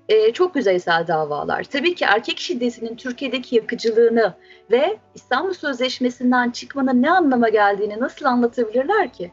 [0.09, 1.63] e, çok yüzeysel davalar.
[1.63, 4.33] Tabii ki erkek şiddetinin Türkiye'deki yakıcılığını
[4.71, 9.31] ve İstanbul Sözleşmesi'nden çıkmanın ne anlama geldiğini nasıl anlatabilirler ki?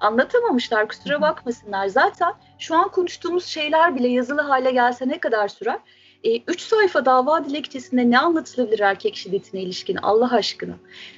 [0.00, 1.86] Anlatamamışlar kusura bakmasınlar.
[1.86, 5.78] Zaten şu an konuştuğumuz şeyler bile yazılı hale gelse ne kadar sürer?
[6.26, 10.74] E, üç sayfa dava dilekçesinde ne anlatılabilir erkek şiddetine ilişkin Allah aşkına?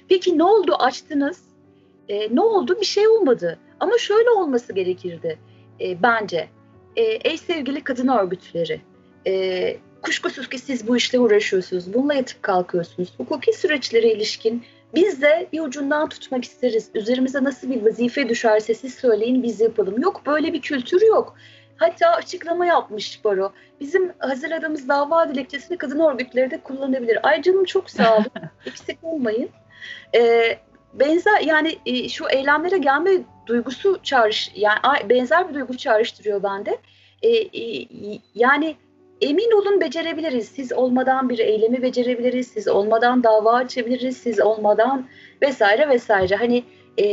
[0.09, 1.41] Peki ne oldu açtınız?
[2.09, 2.77] E, ne oldu?
[2.81, 3.59] Bir şey olmadı.
[3.81, 5.39] Ama şöyle olması gerekirdi
[5.81, 6.49] e, bence.
[6.97, 8.81] E, ey sevgili kadın örgütleri,
[9.27, 13.09] e, kuşkusuz ki siz bu işle uğraşıyorsunuz, bununla yatıp kalkıyorsunuz.
[13.17, 16.91] Hukuki süreçlere ilişkin biz de bir ucundan tutmak isteriz.
[16.95, 20.03] Üzerimize nasıl bir vazife düşerse siz söyleyin biz yapalım.
[20.03, 21.37] Yok böyle bir kültür yok.
[21.79, 23.53] Hatta açıklama yapmış Baro.
[23.81, 27.29] Bizim hazırladığımız dava dilekçesini kadın örgütleri de kullanabilir.
[27.29, 28.27] Ay canım çok sağ olun.
[28.67, 29.49] Eksik olmayın.
[30.15, 30.59] Ee,
[30.95, 33.11] benzer yani e, şu eylemlere gelme
[33.47, 36.79] duygusu çağrış yani benzer bir duygu çağrıştırıyor bende.
[37.23, 37.87] E, e,
[38.35, 38.77] yani
[39.21, 40.49] emin olun becerebiliriz.
[40.49, 42.49] Siz olmadan bir eylemi becerebiliriz.
[42.49, 44.17] Siz olmadan dava açabiliriz.
[44.17, 45.07] Siz olmadan
[45.43, 46.37] vesaire vesaire.
[46.37, 46.65] Hani
[46.99, 47.05] e,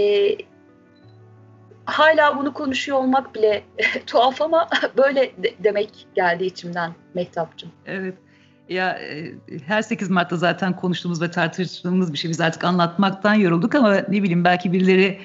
[1.86, 3.64] hala bunu konuşuyor olmak bile
[4.08, 7.72] tuhaf ama böyle de, demek geldi içimden Mehtapcığım.
[7.86, 8.18] Evet.
[8.70, 9.34] Ya e,
[9.66, 14.24] her 8 Mart'ta zaten konuştuğumuz ve tartıştığımız bir şey biz artık anlatmaktan yorulduk ama ne
[14.24, 15.20] bileyim belki birileri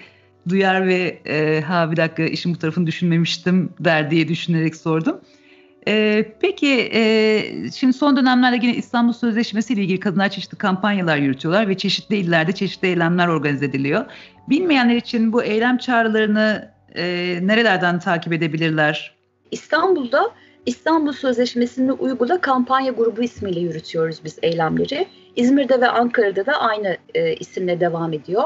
[0.49, 5.21] duyar ve e, ha bir dakika işin bu tarafını düşünmemiştim der diye düşünerek sordum.
[5.89, 11.69] E, peki e, şimdi son dönemlerde yine İstanbul Sözleşmesi ile ilgili kadınlar çeşitli kampanyalar yürütüyorlar
[11.69, 14.05] ve çeşitli illerde çeşitli eylemler organize ediliyor.
[14.49, 19.15] Bilmeyenler için bu eylem çağrılarını e, nerelerden takip edebilirler?
[19.51, 20.31] İstanbul'da
[20.67, 25.07] İstanbul Sözleşmesi'ni uygula kampanya grubu ismiyle yürütüyoruz biz eylemleri.
[25.37, 28.43] İzmir'de ve Ankara'da da aynı e, isimle devam ediyor.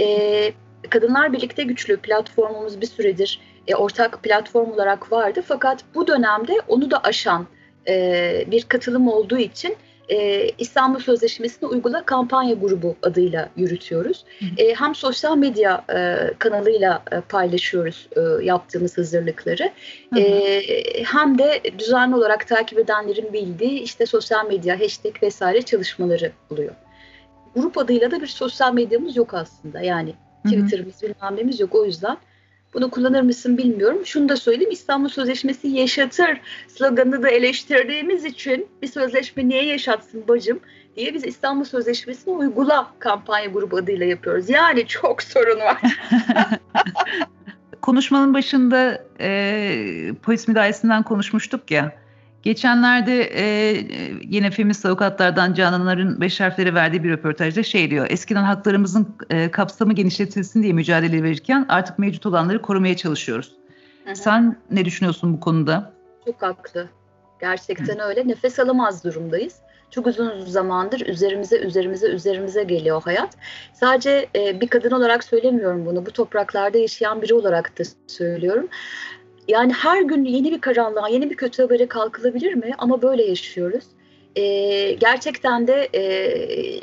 [0.00, 0.52] E,
[0.90, 5.42] Kadınlar Birlikte Güçlü platformumuz bir süredir e, ortak platform olarak vardı.
[5.46, 7.46] Fakat bu dönemde onu da aşan
[7.88, 9.76] e, bir katılım olduğu için
[10.08, 14.24] e, İstanbul Sözleşmesi'ni uygula kampanya grubu adıyla yürütüyoruz.
[14.56, 19.70] E, hem sosyal medya e, kanalıyla e, paylaşıyoruz e, yaptığımız hazırlıkları.
[20.16, 20.62] E,
[21.04, 26.74] hem de düzenli olarak takip edenlerin bildiği işte sosyal medya, hashtag vesaire çalışmaları oluyor.
[27.54, 29.80] Grup adıyla da bir sosyal medyamız yok aslında.
[29.80, 30.14] Yani
[30.44, 32.16] Twitter'ımız bilmem yok o yüzden.
[32.74, 33.98] Bunu kullanır mısın bilmiyorum.
[34.04, 40.60] Şunu da söyleyeyim İstanbul Sözleşmesi yaşatır sloganını da eleştirdiğimiz için bir sözleşme niye yaşatsın bacım
[40.96, 44.50] diye biz İstanbul Sözleşmesi'ni uygula kampanya grubu adıyla yapıyoruz.
[44.50, 45.80] Yani çok sorun var.
[47.82, 52.07] Konuşmanın başında e, polis müdahalesinden konuşmuştuk ya.
[52.48, 53.76] Geçenlerde e,
[54.22, 58.06] yine feminist avukatlardan Cananların beş harfleri verdiği bir röportajda şey diyor.
[58.10, 63.52] Eskiden haklarımızın e, kapsamı genişletilsin diye mücadele verirken artık mevcut olanları korumaya çalışıyoruz.
[64.04, 64.16] Hı hı.
[64.16, 65.92] Sen ne düşünüyorsun bu konuda?
[66.26, 66.88] Çok haklı.
[67.40, 68.02] Gerçekten hı.
[68.02, 68.28] öyle.
[68.28, 69.54] Nefes alamaz durumdayız.
[69.90, 73.30] Çok uzun zamandır üzerimize üzerimize üzerimize geliyor hayat.
[73.72, 76.06] Sadece e, bir kadın olarak söylemiyorum bunu.
[76.06, 78.68] Bu topraklarda yaşayan biri olarak da söylüyorum.
[79.48, 82.70] Yani her gün yeni bir karanlığa, yeni bir kötü habere kalkılabilir mi?
[82.78, 83.84] Ama böyle yaşıyoruz.
[84.36, 86.02] Ee, gerçekten de e,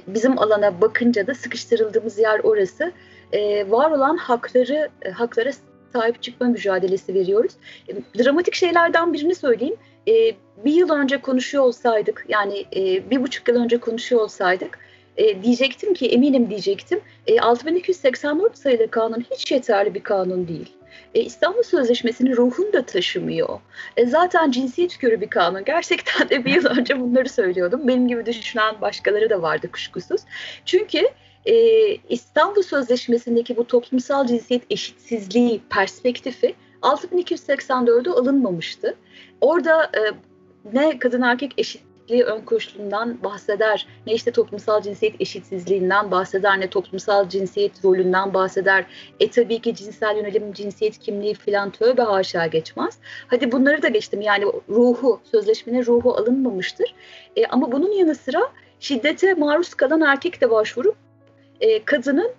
[0.08, 2.92] bizim alana bakınca da sıkıştırıldığımız yer orası.
[3.32, 5.52] Ee, var olan hakları, e, haklara
[5.94, 7.52] sahip çıkma mücadelesi veriyoruz.
[7.90, 9.76] E, dramatik şeylerden birini söyleyeyim.
[10.08, 10.32] E,
[10.66, 14.80] bir yıl önce konuşuyor olsaydık, yani e, bir buçuk yıl önce konuşuyor olsaydık,
[15.18, 20.72] e, diyecektim ki eminim diyecektim e, 6284 sayılı kanun hiç yeterli bir kanun değil.
[21.16, 23.60] E, İstanbul Sözleşmesi'nin ruhunu da taşımıyor.
[23.98, 25.66] E, zaten cinsiyet körü bir kanun.
[25.66, 27.88] Gerçekten de bir yıl önce bunları söylüyordum.
[27.88, 30.22] Benim gibi düşünen başkaları da vardı kuşkusuz.
[30.66, 31.10] Çünkü
[31.46, 31.56] e,
[31.96, 38.96] İstanbul Sözleşmesi'ndeki bu toplumsal cinsiyet eşitsizliği perspektifi 6284'de alınmamıştı.
[39.42, 40.02] Orada e,
[40.74, 43.88] ne kadın erkek eşit eşitliği ön koşulundan bahseder.
[44.08, 48.86] Ne işte toplumsal cinsiyet eşitsizliğinden bahseder, ne toplumsal cinsiyet rolünden bahseder.
[49.20, 52.98] E tabii ki cinsel yönelim, cinsiyet kimliği filan tövbe haşa geçmez.
[53.28, 56.96] Hadi bunları da geçtim yani ruhu, sözleşmenin ruhu alınmamıştır.
[57.36, 58.42] E, ama bunun yanı sıra
[58.80, 60.96] şiddete maruz kalan erkek de başvurup
[61.62, 62.32] e, kadının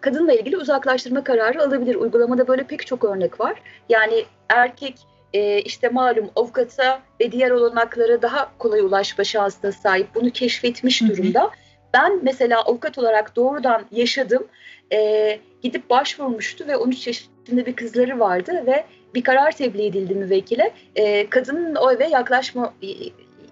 [0.00, 1.94] kadınla ilgili uzaklaştırma kararı alabilir.
[1.94, 3.62] Uygulamada böyle pek çok örnek var.
[3.88, 4.94] Yani erkek
[5.34, 10.14] e, işte malum avukata ve diğer olanaklara daha kolay ulaşma şansına sahip.
[10.14, 11.50] Bunu keşfetmiş durumda.
[11.94, 14.46] Ben mesela avukat olarak doğrudan yaşadım.
[14.92, 20.72] E, gidip başvurmuştu ve 13 yaşında bir kızları vardı ve bir karar tebliğ edildi müvekkile.
[20.96, 22.74] E, kadının o eve yaklaşma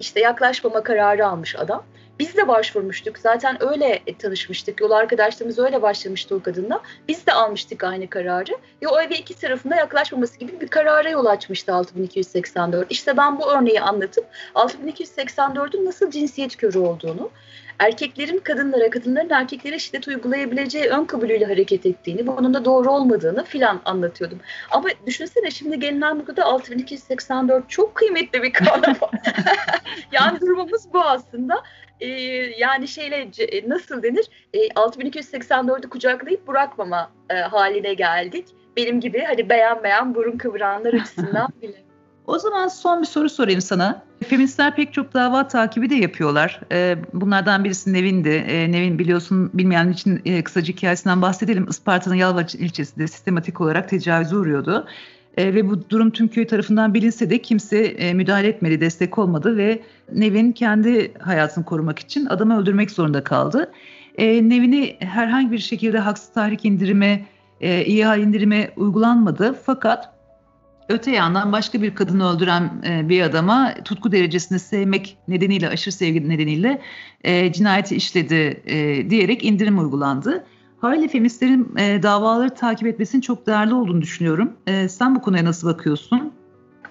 [0.01, 1.85] işte yaklaşmama kararı almış adam.
[2.21, 3.18] Biz de başvurmuştuk.
[3.18, 4.81] Zaten öyle tanışmıştık.
[4.81, 6.81] Yol arkadaşlığımız öyle başlamıştı o kadınla.
[7.09, 8.53] Biz de almıştık aynı kararı.
[8.83, 12.87] Ve o eve iki tarafında yaklaşmaması gibi bir karara yol açmıştı 6284.
[12.91, 17.31] İşte ben bu örneği anlatıp 6284'ün nasıl cinsiyet körü olduğunu,
[17.79, 23.81] erkeklerin kadınlara, kadınların erkeklere şiddet uygulayabileceği ön kabulüyle hareket ettiğini, bunun da doğru olmadığını filan
[23.85, 24.39] anlatıyordum.
[24.71, 28.97] Ama düşünsene şimdi gelinen noktada 6284 çok kıymetli bir kanun.
[30.12, 31.62] yani durumumuz bu aslında.
[32.01, 32.07] Ee,
[32.59, 33.30] yani şeyle
[33.66, 34.26] nasıl denir?
[34.55, 38.46] Ee, 6284'ü kucaklayıp bırakmama e, haline geldik.
[38.76, 41.84] Benim gibi hani beğenmeyen burun kıvıranlar açısından bile.
[42.26, 44.03] O zaman son bir soru sorayım sana.
[44.28, 46.61] Feministler pek çok dava takibi de yapıyorlar.
[46.72, 48.44] Ee, bunlardan birisi Nevin'di.
[48.72, 51.66] Nevin biliyorsun bilmeyen için e, kısaca hikayesinden bahsedelim.
[51.68, 54.86] Isparta'nın Yalvaç ilçesinde sistematik olarak tecavüze uğruyordu.
[55.41, 59.57] Ee, ve bu durum tüm köy tarafından bilinse de kimse e, müdahale etmedi, destek olmadı
[59.57, 59.82] ve
[60.12, 63.72] Nevin kendi hayatını korumak için adamı öldürmek zorunda kaldı.
[64.18, 67.26] Nevin'i herhangi bir şekilde haksız tahrik indirimi,
[67.61, 69.59] e, İHA indirimi uygulanmadı.
[69.66, 70.20] Fakat
[70.88, 76.28] Öte yandan başka bir kadını öldüren e, bir adama tutku derecesinde sevmek nedeniyle, aşırı sevgi
[76.28, 76.80] nedeniyle
[77.24, 80.45] e, cinayeti işledi e, diyerek indirim uygulandı.
[80.81, 84.53] Haliyle feministlerin e, davaları takip etmesinin çok değerli olduğunu düşünüyorum.
[84.66, 86.33] E, sen bu konuya nasıl bakıyorsun?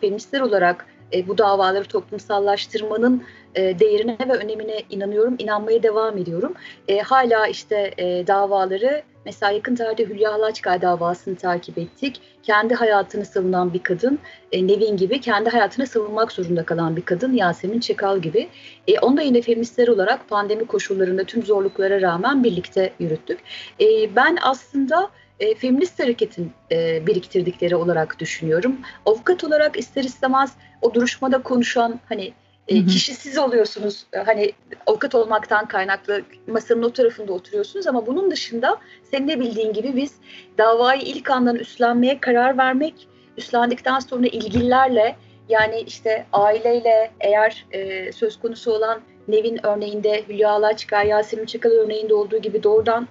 [0.02, 3.24] Feministler olarak e, bu davaları toplumsallaştırmanın
[3.56, 6.54] e, değerine ve önemine inanıyorum, inanmaya devam ediyorum.
[6.88, 12.22] E, hala işte e, davaları Mesela yakın tarihte Hülya Halaçkay davasını takip ettik.
[12.44, 14.20] Kendi hayatını savunan bir kadın,
[14.52, 18.50] e, Nevin gibi kendi hayatını savunmak zorunda kalan bir kadın Yasemin Çekal gibi.
[18.88, 23.40] E, onu da yine feministler olarak pandemi koşullarında tüm zorluklara rağmen birlikte yürüttük.
[23.82, 25.10] E, ben aslında
[25.40, 28.78] e, feminist hareketin e, biriktirdikleri olarak düşünüyorum.
[29.06, 30.52] Avukat olarak ister istemez
[30.82, 32.34] o duruşmada konuşan hani
[32.70, 34.06] e, kişisiz oluyorsunuz.
[34.26, 34.52] Hani
[34.88, 38.78] avukat olmaktan kaynaklı masanın o tarafında oturuyorsunuz ama bunun dışında
[39.12, 40.14] senin de bildiğin gibi biz
[40.58, 43.08] davayı ilk andan üstlenmeye karar vermek,
[43.38, 45.16] üstlendikten sonra ilgililerle
[45.50, 52.14] yani işte aileyle eğer e, söz konusu olan Nevin örneğinde Hülya Alaçkar, Yasemin Çakal örneğinde
[52.14, 53.08] olduğu gibi doğrudan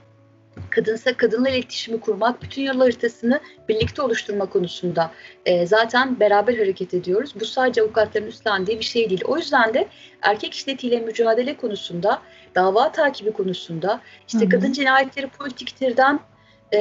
[0.70, 5.10] kadınsa kadınla iletişimi kurmak, bütün yol haritasını birlikte oluşturma konusunda
[5.46, 7.34] e, zaten beraber hareket ediyoruz.
[7.40, 9.22] Bu sadece avukatların üstlendiği bir şey değil.
[9.24, 9.88] O yüzden de
[10.22, 12.22] erkek şiddetiyle mücadele konusunda,
[12.54, 14.48] dava takibi konusunda, işte Hı-hı.
[14.48, 16.20] kadın cinayetleri politiktirden
[16.74, 16.78] e,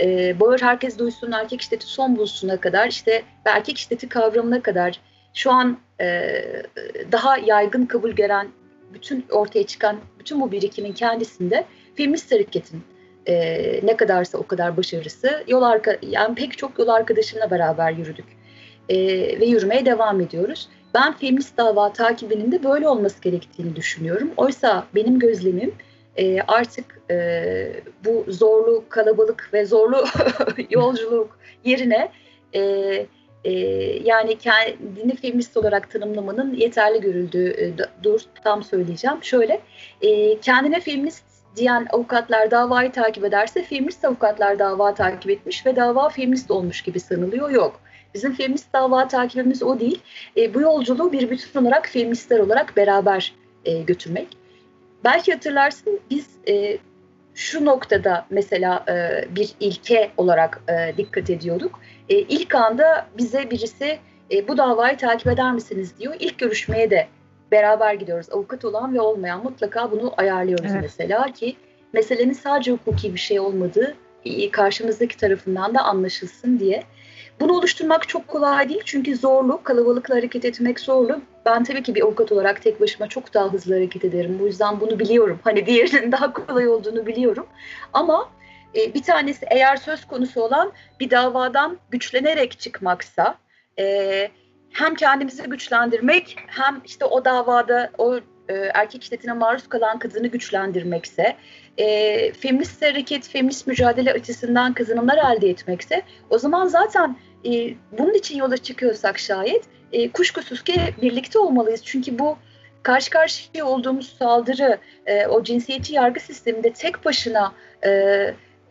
[0.00, 5.00] e, bağır herkes duysun, erkek şiddeti son bulsuna kadar, işte erkek şiddeti kavramına kadar
[5.34, 6.32] şu an e,
[7.12, 8.48] daha yaygın kabul gören
[8.94, 11.64] bütün ortaya çıkan bütün bu birikimin kendisinde
[11.96, 12.82] feminist hareketin
[13.26, 13.36] e,
[13.82, 18.26] ne kadarsa o kadar başarısı yol arka yani pek çok yol arkadaşımla beraber yürüdük
[18.88, 18.96] e,
[19.40, 20.68] ve yürümeye devam ediyoruz.
[20.94, 24.30] Ben feminist dava takibinin de böyle olması gerektiğini düşünüyorum.
[24.36, 25.74] Oysa benim gözlemim
[26.16, 27.72] e, artık e,
[28.04, 30.04] bu zorlu kalabalık ve zorlu
[30.70, 32.08] yolculuk yerine
[32.54, 32.60] e,
[33.44, 33.52] e,
[34.04, 37.72] yani kendini feminist olarak tanımlamanın yeterli görüldüğü e,
[38.02, 39.16] dur tam söyleyeceğim.
[39.22, 39.60] Şöyle
[40.02, 46.08] e, kendine feminist diyen avukatlar davayı takip ederse feminist avukatlar dava takip etmiş ve dava
[46.08, 47.50] feminist olmuş gibi sanılıyor.
[47.50, 47.80] Yok.
[48.14, 50.00] Bizim feminist dava takibimiz o değil.
[50.36, 53.32] E, bu yolculuğu bir bütün olarak feministler olarak beraber
[53.64, 54.28] e, götürmek.
[55.04, 56.78] Belki hatırlarsın biz e,
[57.34, 61.80] şu noktada mesela e, bir ilke olarak e, dikkat ediyorduk.
[62.08, 63.98] E, ilk anda bize birisi
[64.30, 66.14] e, bu davayı takip eder misiniz diyor.
[66.18, 67.08] İlk görüşmeye de
[67.54, 68.26] beraber gidiyoruz.
[68.32, 70.82] Avukat olan ve olmayan mutlaka bunu ayarlıyoruz evet.
[70.82, 71.56] mesela ki
[71.92, 73.94] meselenin sadece hukuki bir şey olmadığı
[74.24, 76.82] e, karşımızdaki tarafından da anlaşılsın diye.
[77.40, 81.20] Bunu oluşturmak çok kolay değil çünkü zorlu, kalabalıkla hareket etmek zorlu.
[81.46, 84.36] Ben tabii ki bir avukat olarak tek başıma çok daha hızlı hareket ederim.
[84.40, 85.38] Bu yüzden bunu biliyorum.
[85.44, 87.46] Hani diğerinin daha kolay olduğunu biliyorum.
[87.92, 88.30] Ama
[88.76, 93.38] e, bir tanesi eğer söz konusu olan bir davadan güçlenerek çıkmaksa,
[93.78, 94.28] e,
[94.74, 98.16] hem kendimizi güçlendirmek hem işte o davada o
[98.48, 101.36] e, erkek şiddetine maruz kalan kadını güçlendirmekse,
[101.78, 107.16] e, feminist hareket, feminist mücadele açısından kazanımlar elde etmekse o zaman zaten
[107.46, 111.84] e, bunun için yola çıkıyorsak şayet e, kuşkusuz ki birlikte olmalıyız.
[111.84, 112.38] Çünkü bu
[112.82, 117.52] karşı karşıya olduğumuz saldırı, e, o cinsiyetçi yargı sisteminde tek başına
[117.86, 117.90] e,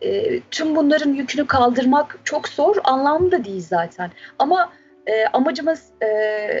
[0.00, 4.10] e, tüm bunların yükünü kaldırmak çok zor, anlamlı da değil zaten.
[4.38, 4.72] Ama
[5.06, 6.08] e, amacımız e,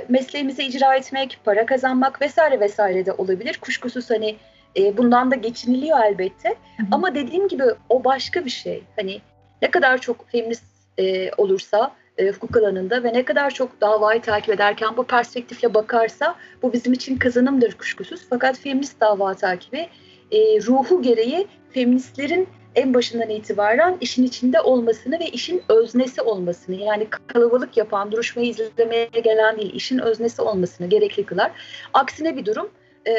[0.08, 3.58] mesleğimizi icra etmek, para kazanmak vesaire vesaire de olabilir.
[3.60, 4.36] Kuşkusuz hani
[4.76, 6.48] e, bundan da geçiniliyor elbette.
[6.48, 6.86] Hı hı.
[6.90, 8.82] Ama dediğim gibi o başka bir şey.
[8.96, 9.20] Hani
[9.62, 10.64] ne kadar çok feminist
[10.98, 16.34] e, olursa e, hukuk alanında ve ne kadar çok davayı takip ederken bu perspektifle bakarsa
[16.62, 18.26] bu bizim için kazanımdır kuşkusuz.
[18.30, 19.88] Fakat feminist dava takibi
[20.30, 27.06] e, ruhu gereği feministlerin en başından itibaren işin içinde olmasını ve işin öznesi olmasını yani
[27.26, 31.50] kalabalık yapan, duruşmayı izlemeye gelen değil, işin öznesi olmasını gerekli kılar.
[31.92, 32.70] Aksine bir durum
[33.06, 33.14] e,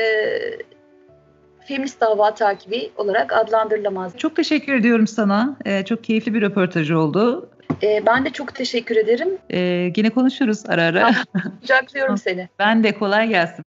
[1.68, 4.18] feminist dava takibi olarak adlandırılamaz.
[4.18, 5.58] Çok teşekkür ediyorum sana.
[5.66, 7.50] Ee, çok keyifli bir röportaj oldu.
[7.84, 9.38] Ee, ben de çok teşekkür ederim.
[9.50, 11.12] Ee, yine konuşuruz ara ara.
[11.62, 12.50] Kucaklıyorum seni.
[12.60, 13.66] Ben de kolay gelsin.